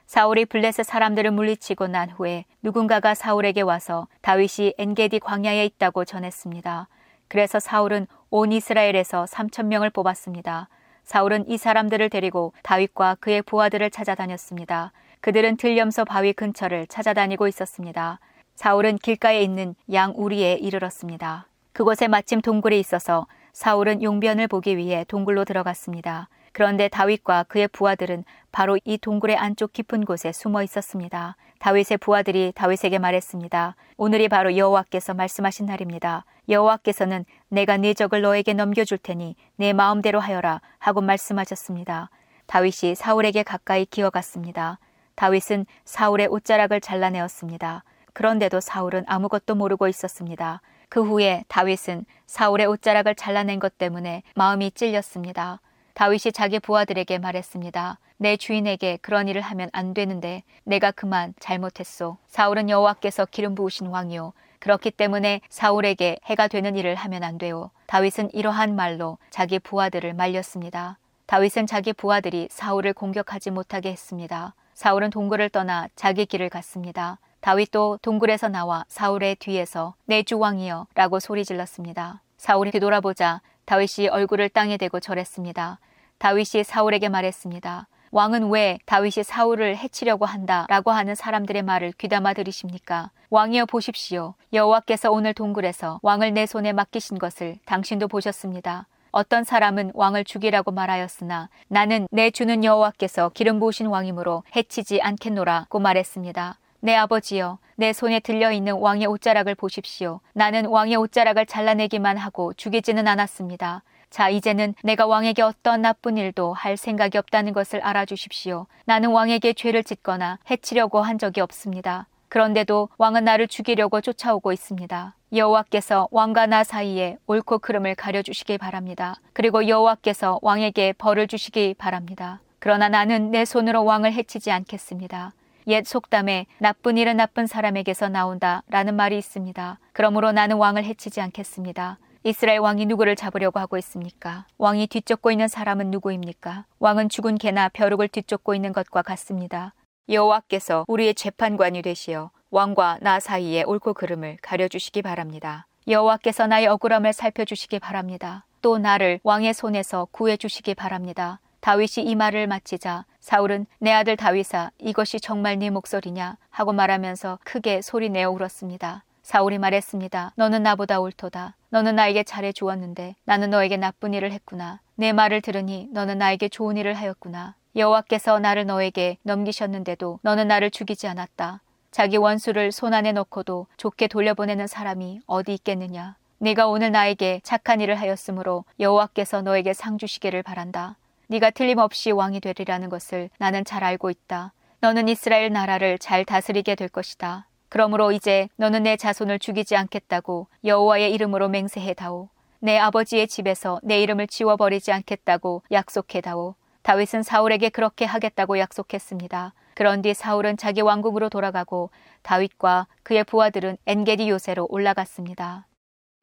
[0.06, 6.88] 사울이 블레셋 사람들을 물리치고 난 후에 누군가가 사울에게 와서 다윗이 엔게디 광야에 있다고 전했습니다.
[7.30, 10.70] 그래서 사울은 온 이스라엘에서 3천 명을 뽑았습니다.
[11.04, 14.92] 사울은 이 사람들을 데리고 다윗과 그의 부하들을 찾아다녔습니다.
[15.22, 18.20] 그들은 들염소 바위 근처를 찾아다니고 있었습니다.
[18.56, 21.48] 사울은 길가에 있는 양 우리에 이르렀습니다.
[21.74, 26.30] 그곳에 마침 동굴이 있어서 사울은 용변을 보기 위해 동굴로 들어갔습니다.
[26.54, 31.36] 그런데 다윗과 그의 부하들은 바로 이 동굴의 안쪽 깊은 곳에 숨어 있었습니다.
[31.60, 33.76] 다윗의 부하들이 다윗에게 말했습니다.
[33.98, 36.26] 오늘이 바로 여호와께서 말씀하신 날입니다.
[36.50, 42.10] 여호와께서는 내가 네 적을 너에게 넘겨줄 테니 내 마음대로 하여라 하고 말씀하셨습니다.
[42.48, 44.80] 다윗이 사울에게 가까이 기어갔습니다.
[45.18, 47.84] 다윗은 사울의 옷자락을 잘라내었습니다.
[48.14, 50.62] 그런데도 사울은 아무것도 모르고 있었습니다.
[50.90, 55.60] 그 후에 다윗은 사울의 옷자락을 잘라낸 것 때문에 마음이 찔렸습니다.
[55.96, 57.98] 다윗이 자기 부하들에게 말했습니다.
[58.18, 62.18] 내 주인에게 그런 일을 하면 안 되는데 내가 그만 잘못했소.
[62.28, 64.34] 사울은 여호와께서 기름 부으신 왕이요.
[64.60, 67.72] 그렇기 때문에 사울에게 해가 되는 일을 하면 안 돼요.
[67.88, 71.00] 다윗은 이러한 말로 자기 부하들을 말렸습니다.
[71.26, 74.54] 다윗은 자기 부하들이 사울을 공격하지 못하게 했습니다.
[74.78, 77.18] 사울은 동굴을 떠나 자기 길을 갔습니다.
[77.42, 82.22] 다윗도 동굴에서 나와 사울의 뒤에서 내 주 왕이여 라고 소리 질렀습니다.
[82.38, 85.80] 사울이 뒤돌아보자 다윗이 얼굴을 땅에 대고 절했습니다.
[86.20, 87.88] 다윗이 사울에게 말했습니다.
[88.12, 93.10] 왕은 왜 다윗이 사울을 해치려고 한다라고 하는 사람들의 말을 귀담아 들으십니까?
[93.32, 94.36] 왕이여 보십시오.
[94.54, 98.86] 여호와께서 오늘 동굴에서 왕을 내 손에 맡기신 것을 당신도 보셨습니다.
[99.12, 106.58] 어떤 사람은 왕을 죽이라고 말하였으나 나는 내 주는 여호와께서 기름 부으신 왕이므로 해치지 않겠노라고 말했습니다.
[106.80, 110.20] 내 아버지여, 내 손에 들려 있는 왕의 옷자락을 보십시오.
[110.34, 113.84] 나는 왕의 옷자락을 잘라내기만 하고 죽이지는 않았습니다.
[114.10, 118.68] 자, 이제는 내가 왕에게 어떤 나쁜 일도 할 생각이 없다는 것을 알아주십시오.
[118.86, 122.08] 나는 왕에게 죄를 짓거나 해치려고 한 적이 없습니다.
[122.30, 125.16] 그런데도 왕은 나를 죽이려고 쫓아오고 있습니다.
[125.34, 129.16] 여호와께서 왕과 나 사이에 옳고 그름을 가려주시기 바랍니다.
[129.34, 132.42] 그리고 여호와께서 왕에게 벌을 주시기 바랍니다.
[132.60, 135.34] 그러나 나는 내 손으로 왕을 해치지 않겠습니다.
[135.68, 139.80] 옛 속담에 나쁜 일은 나쁜 사람에게서 나온다 라는 말이 있습니다.
[139.92, 141.98] 그러므로 나는 왕을 해치지 않겠습니다.
[142.24, 144.46] 이스라엘 왕이 누구를 잡으려고 하고 있습니까?
[144.58, 146.66] 왕이 뒤쫓고 있는 사람은 누구입니까?
[146.80, 149.74] 왕은 죽은 개나 벼룩을 뒤쫓고 있는 것과 같습니다.
[150.10, 155.68] 여호와께서 우리의 재판관이 되시어 왕과 나 사이에 옳고 그름을 가려주시기 바랍니다.
[155.86, 158.46] 여호와께서 나의 억울함을 살펴주시기 바랍니다.
[158.62, 161.42] 또 나를 왕의 손에서 구해주시기 바랍니다.
[161.60, 167.82] 다윗이 이 말을 마치자 사울은 내 아들 다윗아 이것이 정말 네 목소리냐 하고 말하면서 크게
[167.82, 169.04] 소리내어 울었습니다.
[169.24, 170.32] 사울이 말했습니다.
[170.36, 171.56] 너는 나보다 옳도다.
[171.70, 174.80] 너는 나에게 잘해 주었는데 나는 너에게 나쁜 일을 했구나.
[174.96, 177.56] 내 말을 들으니 너는 나에게 좋은 일을 하였구나.
[177.78, 181.62] 여호와께서 나를 너에게 넘기셨는데도 너는 나를 죽이지 않았다.
[181.92, 186.16] 자기 원수를 손안에 넣고도 좋게 돌려보내는 사람이 어디 있겠느냐.
[186.40, 190.96] 네가 오늘 나에게 착한 일을 하였으므로 여호와께서 너에게 상 주시기를 바란다.
[191.28, 194.54] 네가 틀림없이 왕이 되리라는 것을 나는 잘 알고 있다.
[194.80, 197.46] 너는 이스라엘 나라를 잘 다스리게 될 것이다.
[197.70, 202.30] 그러므로 이제 너는 내 자손을 죽이지 않겠다고 여호와의 이름으로 맹세해다오.
[202.60, 206.56] 내 아버지의 집에서 내 이름을 지워버리지 않겠다고 약속해다오.
[206.88, 209.54] 다윗은 사울에게 그렇게 하겠다고 약속했습니다.
[209.74, 211.90] 그런 뒤 사울은 자기 왕궁으로 돌아가고
[212.22, 215.68] 다윗과 그의 부하들은 엔게디 요새로 올라갔습니다.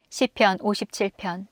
[0.09, 1.49] 시편 57편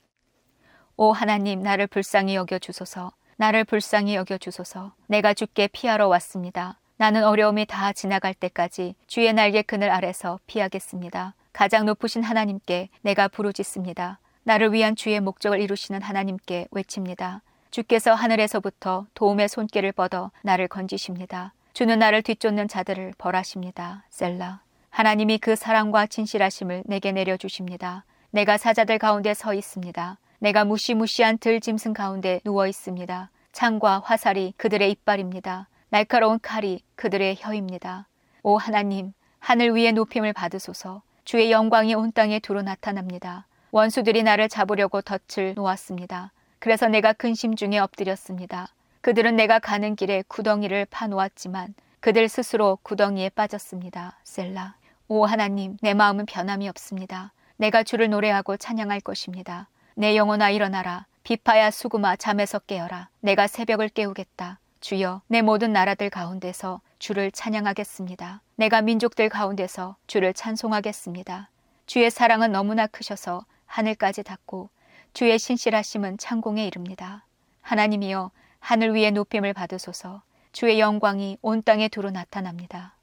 [0.97, 6.81] 오 하나님 나를 불쌍히 여겨 주소서 나를 불쌍히 여겨 주소서 내가 주께 피하러 왔습니다.
[6.97, 11.35] 나는 어려움이 다 지나갈 때까지 주의 날개 그늘 아래서 피하겠습니다.
[11.53, 14.21] 가장 높으신 하나님께 내가 부르짖습니다.
[14.45, 17.43] 나를 위한 주의 목적을 이루시는 하나님께 외칩니다.
[17.73, 21.55] 주께서 하늘에서부터 도움의 손길을 뻗어 나를 건지십니다.
[21.73, 24.05] 주는 나를 뒤쫓는 자들을 벌하십니다.
[24.11, 24.61] 셀라.
[24.91, 28.05] 하나님이 그 사랑과 진실하심을 내게 내려주십니다.
[28.31, 30.19] 내가 사자들 가운데 서 있습니다.
[30.39, 33.31] 내가 무시무시한 들짐승 가운데 누워 있습니다.
[33.53, 35.69] 창과 화살이 그들의 이빨입니다.
[35.89, 38.07] 날카로운 칼이 그들의 혀입니다.
[38.43, 41.01] 오 하나님, 하늘 위에 높임을 받으소서.
[41.25, 43.47] 주의 영광이 온 땅에 두루 나타납니다.
[43.71, 46.33] 원수들이 나를 잡으려고 덫을 놓았습니다.
[46.63, 48.69] 그래서 내가 근심 중에 엎드렸습니다.
[49.01, 54.21] 그들은 내가 가는 길에 구덩이를 파놓았지만 그들 스스로 구덩이에 빠졌습니다.
[54.23, 54.77] 셀라.
[55.09, 57.33] 오 하나님, 내 마음은 변함이 없습니다.
[57.57, 59.67] 내가 주를 노래하고 찬양할 것입니다.
[59.97, 61.07] 내 영혼아 일어나라.
[61.25, 63.09] 비파야 수구마 잠에서 깨어라.
[63.19, 64.61] 내가 새벽을 깨우겠다.
[64.81, 68.41] 주여, 내 모든 나라들 가운데서 주를 찬양하겠습니다.
[68.55, 71.51] 내가 민족들 가운데서 주를 찬송하겠습니다.
[71.87, 74.71] 주의 사랑은 너무나 크셔서 하늘까지 닿고
[75.13, 77.27] 주의 신실하심은 창공에 이릅니다.
[77.61, 82.97] 하나님이여 하늘 위에 높임을 받으소서 주의 영광이 온 땅에 두루 나타납니다.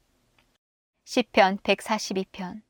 [1.04, 2.62] 시편 142편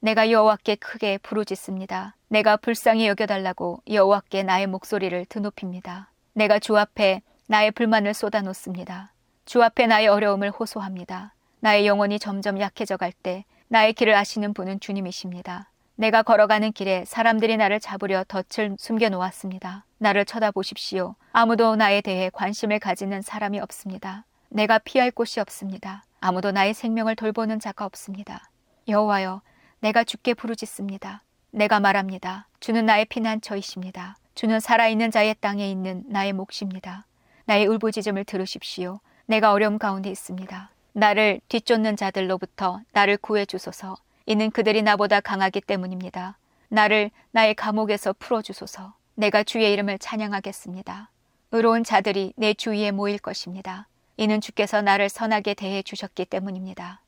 [0.00, 2.14] 내가 여호와께 크게 부르짖습니다.
[2.28, 6.10] 내가 불쌍히 여겨달라고 여호와께 나의 목소리를 드높입니다.
[6.34, 9.12] 내가 주 앞에 나의 불만을 쏟아놓습니다.
[9.46, 11.34] 주 앞에 나의 어려움을 호소합니다.
[11.60, 15.70] 나의 영혼이 점점 약해져 갈 때 나의 길을 아시는 분은 주님이십니다.
[15.98, 19.84] 내가 걸어가는 길에 사람들이 나를 잡으려 덫을 숨겨 놓았습니다.
[19.98, 21.16] 나를 쳐다보십시오.
[21.32, 24.24] 아무도 나에 대해 관심을 가지는 사람이 없습니다.
[24.48, 26.04] 내가 피할 곳이 없습니다.
[26.20, 28.48] 아무도 나의 생명을 돌보는 자가 없습니다.
[28.86, 29.42] 여호와여,
[29.80, 31.24] 내가 주께 부르짖습니다.
[31.50, 32.46] 내가 말합니다.
[32.60, 34.18] 주는 나의 피난처이십니다.
[34.36, 37.06] 주는 살아있는 자의 땅에 있는 나의 몫입니다.
[37.46, 39.00] 나의 울부짖음을 들으십시오.
[39.26, 40.70] 내가 어려움 가운데 있습니다.
[40.92, 43.96] 나를 뒤쫓는 자들로부터 나를 구해 주소서.
[44.30, 46.36] 이는 그들이 나보다 강하기 때문입니다.
[46.68, 48.94] 나를 나의 감옥에서 풀어 주소서.
[49.14, 51.10] 내가 주의 이름을 찬양하겠습니다.
[51.52, 53.88] 의로운 자들이 내 주위에 모일 것입니다.
[54.18, 57.00] 이는 주께서 나를 선하게 대해 주셨기 때문입니다.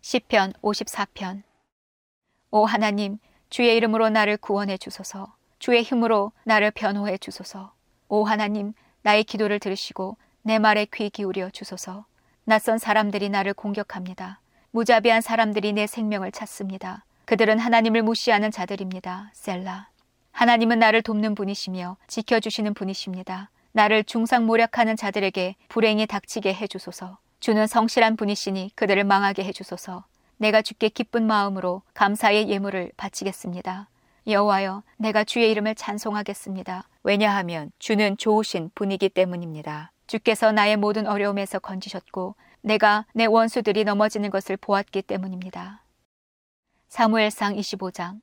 [0.00, 1.44] 시편 54편
[2.50, 3.18] 오 하나님
[3.48, 7.72] 주의 이름으로 나를 구원해 주소서 주의 힘으로 나를 변호해 주소서
[8.08, 8.72] 오 하나님
[9.02, 12.04] 나의 기도를 들으시고 내 말에 귀 기울여 주소서
[12.42, 14.40] 낯선 사람들이 나를 공격합니다
[14.78, 17.04] 무자비한 사람들이 내 생명을 찾습니다.
[17.24, 19.32] 그들은 하나님을 무시하는 자들입니다.
[19.32, 19.88] 셀라.
[20.30, 23.50] 하나님은 나를 돕는 분이시며 지켜주시는 분이십니다.
[23.72, 27.18] 나를 중상모략하는 자들에게 불행이 닥치게 해주소서.
[27.40, 30.04] 주는 성실한 분이시니 그들을 망하게 해주소서.
[30.36, 33.88] 내가 주께 기쁜 마음으로 감사의 예물을 바치겠습니다.
[34.28, 36.84] 여호와여, 내가 주의 이름을 찬송하겠습니다.
[37.02, 39.90] 왜냐하면 주는 좋으신 분이기 때문입니다.
[40.06, 42.36] 주께서 나의 모든 어려움에서 건지셨고
[42.68, 45.84] 내가 내 원수들이 넘어지는 것을 보았기 때문입니다.
[46.88, 48.20] 사무엘상 25장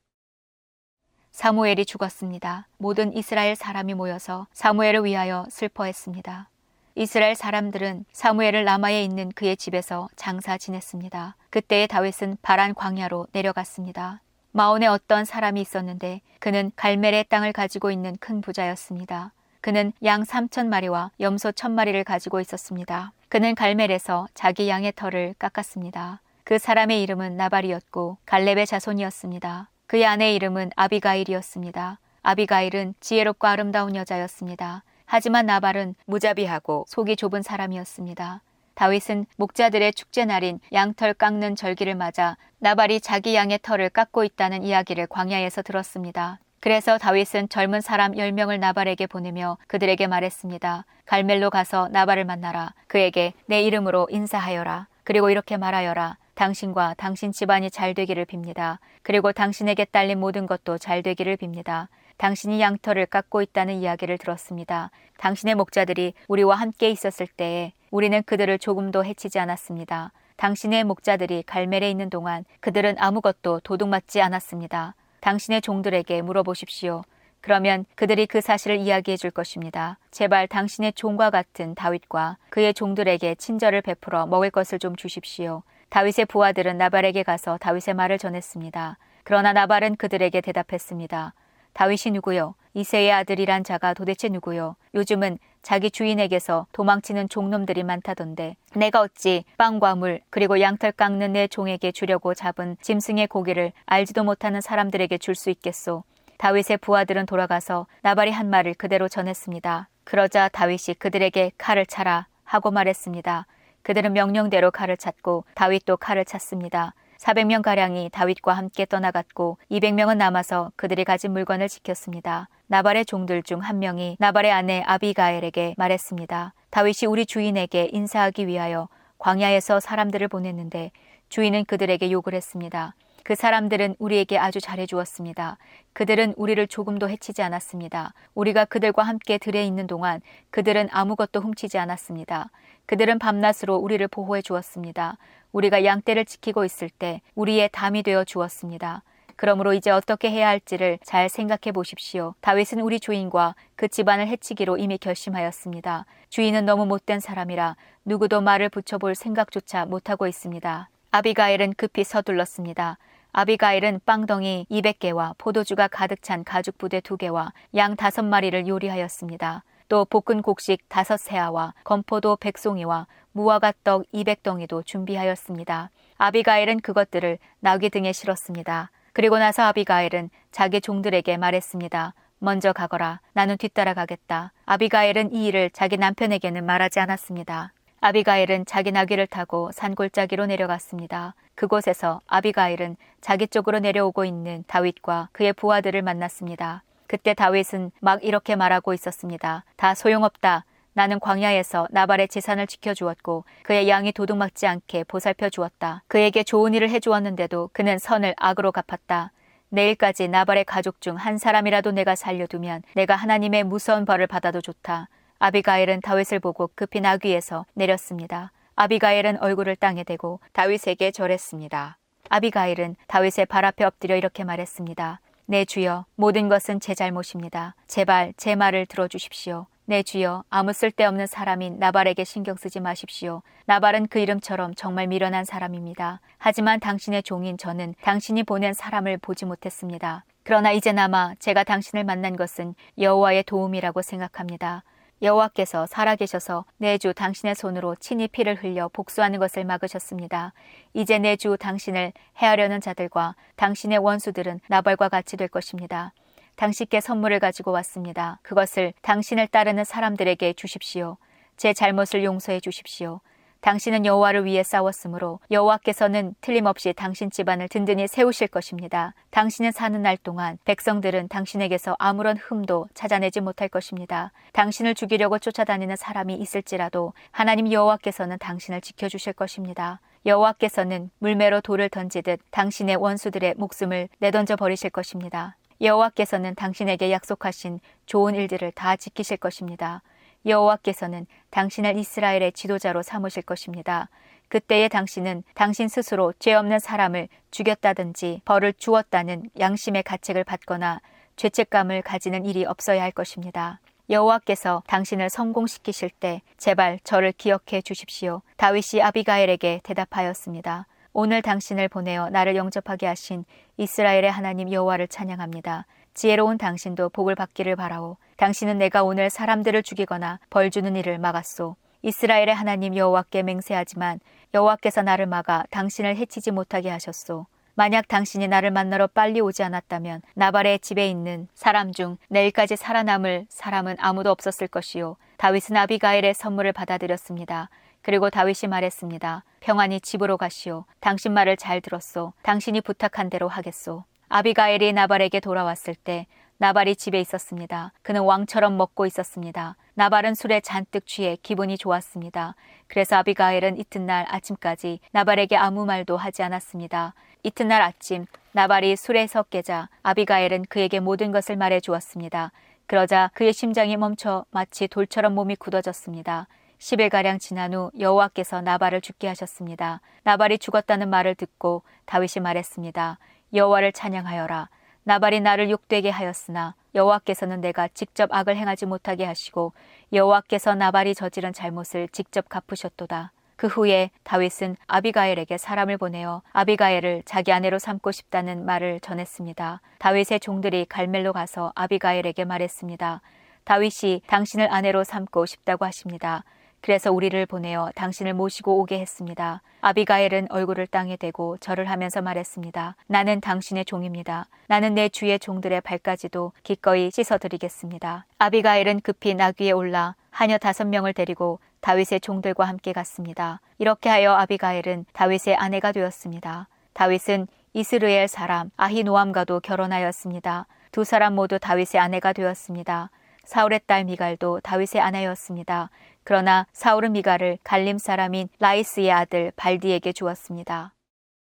[1.32, 2.68] 사무엘이 죽었습니다.
[2.78, 6.50] 모든 이스라엘 사람이 모여서 사무엘을 위하여 슬퍼했습니다.
[6.94, 11.36] 이스라엘 사람들은 사무엘을 라마에 있는 그의 집에서 장사 지냈습니다.
[11.50, 14.22] 그때의 다윗은 바란 광야로 내려갔습니다.
[14.52, 19.34] 마온에 어떤 사람이 있었는데 그는 갈멜의 땅을 가지고 있는 큰 부자였습니다.
[19.62, 23.12] 그는 양 3천 마리와 염소 1천 마리를 가지고 있었습니다.
[23.36, 26.22] 그는 갈멜에서 자기 양의 털을 깎았습니다.
[26.46, 29.70] 그 사람의 이름은 나발이었고 갈렙의 자손이었습니다.
[29.88, 32.00] 그의 아내의 이름은 아비가일이었습니다.
[32.22, 34.86] 아비가일은 지혜롭고 아름다운 여자였습니다.
[35.06, 38.42] 하지만 나발은 무자비하고 속이 좁은 사람이었습니다.
[38.74, 45.08] 다윗은 목자들의 축제 날인 양털 깎는 절기를 맞아 나발이 자기 양의 털을 깎고 있다는 이야기를
[45.08, 46.40] 광야에서 들었습니다.
[46.66, 50.86] 그래서 다윗은 젊은 사람 10명을 나발에게 보내며 그들에게 말했습니다.
[51.06, 52.74] 갈멜로 가서 나발을 만나라.
[52.88, 54.88] 그에게 내 이름으로 인사하여라.
[55.04, 56.18] 그리고 이렇게 말하여라.
[56.34, 58.80] 당신과 당신 집안이 잘 되기를 빕니다.
[59.04, 61.88] 그리고 당신에게 딸린 모든 것도 잘 되기를 빕니다.
[62.18, 64.90] 당신이 양털을 깎고 있다는 이야기를 들었습니다.
[65.20, 70.14] 당신의 목자들이 우리와 함께 있었을 때에 우리는 그들을 조금도 해치지 않았습니다.
[70.38, 74.96] 당신의 목자들이 갈멜에 있는 동안 그들은 아무것도 도둑맞지 않았습니다.
[75.26, 77.04] 당신의 종들에게 물어보십시오.
[77.42, 79.98] 그러면 그들이 그 사실을 이야기해 줄 것입니다.
[80.12, 85.64] 제발 당신의 종과 같은 다윗과 그의 종들에게 친절을 베풀어 먹을 것을 좀 주십시오.
[85.90, 89.00] 다윗의 부하들은 나발에게 가서 다윗의 말을 전했습니다.
[89.24, 91.34] 그러나 나발은 그들에게 대답했습니다.
[91.74, 92.54] 다윗이 누구요?
[92.76, 94.76] 이세의 아들이란 자가 도대체 누구요?
[94.94, 101.92] 요즘은 자기 주인에게서 도망치는 종놈들이 많다던데 내가 어찌 빵과 물 그리고 양털 깎는 내 종에게
[101.92, 106.04] 주려고 잡은 짐승의 고기를 알지도 못하는 사람들에게 줄 수 있겠소?
[106.38, 109.90] 다윗의 부하들은 돌아가서 나발이 한 말을 그대로 전했습니다.
[110.04, 113.48] 그러자 다윗이 그들에게 칼을 차라 하고 말했습니다.
[113.82, 116.94] 그들은 명령대로 칼을 찾고 다윗도 칼을 찾습니다.
[117.20, 122.50] 400명 가량이 다윗과 함께 떠나갔고 200명은 남아서 그들이 가진 물건을 지켰습니다.
[122.68, 126.54] 나발의 종들 중 한 명이 나발의 아내 아비가엘에게 말했습니다.
[126.70, 130.92] 다윗이 우리 주인에게 인사하기 위하여 광야에서 사람들을 보냈는데
[131.30, 132.94] 주인은 그들에게 욕을 했습니다.
[133.26, 135.58] 그 사람들은 우리에게 아주 잘해 주었습니다.
[135.94, 138.14] 그들은 우리를 조금도 해치지 않았습니다.
[138.36, 140.22] 우리가 그들과 함께 들에 있는 동안
[140.52, 142.52] 그들은 아무것도 훔치지 않았습니다.
[142.86, 145.18] 그들은 밤낮으로 우리를 보호해 주었습니다.
[145.54, 149.02] 우리가 양떼를 지키고 있을 때 우리의 담이 되어 주었습니다.
[149.36, 152.36] 그러므로 이제 어떻게 해야 할지를 잘 생각해 보십시오.
[152.42, 156.06] 다윗은 우리 주인과 그 집안을 해치기로 이미 결심하였습니다.
[156.30, 160.90] 주인은 너무 못된 사람이라 누구도 말을 붙여볼 생각조차 못하고 있습니다.
[161.10, 163.00] 아비가일은 급히 서둘렀습니다.
[163.38, 169.66] 아비가일은 빵덩이 200개와 포도주가 가득 찬 가죽 부대 2개와 양 5마리를 요리하였습니다.
[169.90, 175.90] 또 볶은 곡식 5세아와 건포도 100송이와 무화과 떡 200덩이도 준비하였습니다.
[176.18, 178.90] 아비가일은 그것들을 나귀 등에 실었습니다.
[179.12, 182.14] 그리고 나서 아비가일은 자기 종들에게 말했습니다.
[182.40, 183.20] 먼저 가거라.
[183.34, 184.54] 나는 뒤따라 가겠다.
[184.66, 187.74] 아비가일은 이 일을 자기 남편에게는 말하지 않았습니다.
[188.06, 191.34] 아비가일은 자기 나귀를 타고 산골짜기로 내려갔습니다.
[191.56, 196.84] 그곳에서 아비가일은 자기 쪽으로 내려오고 있는 다윗과 그의 부하들을 만났습니다.
[197.08, 199.64] 그때 다윗은 막 이렇게 말하고 있었습니다.
[199.76, 200.66] 다 소용없다.
[200.94, 206.04] 나는 광야에서 나발의 재산을 지켜주었고 그의 양이 도둑맞지 않게 보살펴 주었다.
[206.08, 209.32] 그에게 좋은 일을 해주었는데도 그는 선을 악으로 갚았다.
[209.70, 215.08] 내일까지 나발의 가족 중 한 사람이라도 내가 살려두면 내가 하나님의 무서운 벌을 받아도 좋다.
[215.40, 218.52] 아비가일은 다윗을 보고 급히 나귀에서 내렸습니다.
[218.76, 221.98] 아비가일은 얼굴을 땅에 대고 다윗에게 절했습니다.
[222.30, 225.20] 아비가일은 다윗의 발 앞에 엎드려 이렇게 말했습니다.
[225.48, 227.76] 내 네, 주여, 모든 것은 제 잘못입니다.
[227.88, 229.68] 제발 제 말을 들어주십시오.
[229.86, 233.44] 내 네, 주여, 아무 쓸데없는 사람인 나발에게 신경 쓰지 마십시오.
[233.66, 236.20] 나발은 그 이름처럼 정말 미련한 사람입니다.
[236.40, 240.26] 하지만 당신의 종인 저는 당신이 보낸 사람을 보지 못했습니다.
[240.42, 244.84] 그러나 이제나마 제가 당신을 만난 것은 여호와의 도움이라고 생각합니다.
[245.22, 250.54] 여호와께서 살아계셔서 내 주 당신의 손으로 친히 피를 흘려 복수하는 것을 막으셨습니다.
[250.94, 256.14] 이제 내 주 당신을 해하려는 자들과 당신의 원수들은 나발과 같이 될 것입니다.
[256.56, 258.40] 당신께 선물을 가지고 왔습니다.
[258.42, 261.18] 그것을 당신을 따르는 사람들에게 주십시오.
[261.58, 263.22] 제 잘못을 용서해 주십시오.
[263.66, 269.16] 당신은 여호와를 위해 싸웠으므로 여호와께서는 틀림없이 당신 집안을 든든히 세우실 것입니다.
[269.32, 274.32] 당신은 사는 날 동안 백성들은 당신에게서 아무런 흠도 찾아내지 못할 것입니다.
[274.54, 280.00] 당신을 죽이려고 쫓아다니는 사람이 있을지라도 하나님 여호와께서는 당신을 지켜주실 것입니다.
[280.28, 285.58] 여호와께서는 물매로 돌을 던지듯 당신의 원수들의 목숨을 내던져 버리실 것입니다.
[285.82, 290.04] 여호와께서는 당신에게 약속하신 좋은 일들을 다 지키실 것입니다.
[290.46, 294.10] 여호와께서는 당신을 이스라엘의 지도자로 삼으실 것입니다.
[294.48, 301.02] 그때에 당신은 당신 스스로 죄 없는 사람을 죽였다든지 벌을 주었다는 양심의 가책을 받거나
[301.36, 303.80] 죄책감을 가지는 일이 없어야 할 것입니다.
[304.10, 308.42] 여호와께서 당신을 성공시키실 때 제발 저를 기억해 주십시오.
[308.58, 310.86] 다윗이 아비가엘에게 대답하였습니다.
[311.12, 313.46] 오늘 당신을 보내어 나를 영접하게 하신
[313.78, 315.86] 이스라엘의 하나님 여호와를 찬양합니다.
[316.16, 318.16] 지혜로운 당신도 복을 받기를 바라오.
[318.38, 321.76] 당신은 내가 오늘 사람들을 죽이거나 벌 주는 일을 막았소.
[322.02, 324.22] 이스라엘의 하나님 여호와께 맹세하지만
[324.54, 327.48] 여호와께서 나를 막아 당신을 해치지 못하게 하셨소.
[327.74, 333.98] 만약 당신이 나를 만나러 빨리 오지 않았다면 나발의 집에 있는 사람 중 내일까지 살아남을 사람은
[334.00, 335.18] 아무도 없었을 것이요.
[335.36, 337.70] 다윗은 아비가일의 선물을 받아들였습니다.
[338.02, 339.44] 그리고 다윗이 말했습니다.
[339.60, 340.86] 평안히 집으로 가시오.
[341.02, 342.32] 당신 말을 잘 들었소.
[342.44, 344.06] 당신이 부탁한 대로 하겠소.
[344.28, 346.28] 아비가일이 나발에게 돌아왔을 때
[346.58, 347.92] 나발이 집에 있었습니다.
[348.02, 349.76] 그는 왕처럼 먹고 있었습니다.
[349.96, 352.56] 나발은 술에 잔뜩 취해 기분이 좋았습니다.
[352.88, 357.14] 그래서 아비가일은 이튿날 아침까지 나발에게 아무 말도 하지 않았습니다.
[357.44, 362.52] 이튿날 아침 나발이 술에서 깨자 아비가일은 그에게 모든 것을 말해 주었습니다.
[362.88, 366.48] 그러자 그의 심장이 멈춰 마치 돌처럼 몸이 굳어졌습니다.
[366.80, 370.02] 10일가량 지난 후 여호와께서 나발을 죽게 하셨습니다.
[370.24, 373.18] 나발이 죽었다는 말을 듣고 다윗이 말했습니다.
[373.56, 374.70] 여호와를 찬양하여라.
[375.04, 379.74] 나발이 나를 욕되게 하였으나 여호와께서는 내가 직접 악을 행하지 못하게 하시고
[380.12, 383.32] 여호와께서 나발이 저지른 잘못을 직접 갚으셨도다.
[383.56, 389.82] 그 후에 다윗은 아비가엘에게 사람을 보내어 아비가엘을 자기 아내로 삼고 싶다는 말을 전했습니다.
[390.00, 393.22] 다윗의 종들이 갈멜로 가서 아비가엘에게 말했습니다.
[393.64, 396.44] 다윗이 당신을 아내로 삼고 싶다고 하십니다.
[396.86, 399.64] 그래서 우리를 보내어 당신을 모시고 오게 했습니다.
[399.82, 402.96] 아비가엘은 얼굴을 땅에 대고 절을 하면서 말했습니다.
[403.08, 404.46] 나는 당신의 종입니다.
[404.68, 408.28] 나는 내 주의 종들의 발까지도 기꺼이 씻어드리겠습니다.
[408.38, 413.62] 아비가엘은 급히 나귀에 올라 하녀 다섯 명을 데리고 다윗의 종들과 함께 갔습니다.
[413.80, 416.68] 이렇게 하여 아비가엘은 다윗의 아내가 되었습니다.
[416.94, 420.68] 다윗은 이스르엘 사람 아히노암과도 결혼하였습니다.
[420.92, 423.10] 두 사람 모두 다윗의 아내가 되었습니다.
[423.46, 425.90] 사울의 딸 미갈도 다윗의 아내였습니다.
[426.26, 430.95] 그러나 사울은 미갈을 갈림 사람인 라이스의 아들 발디에게 주었습니다.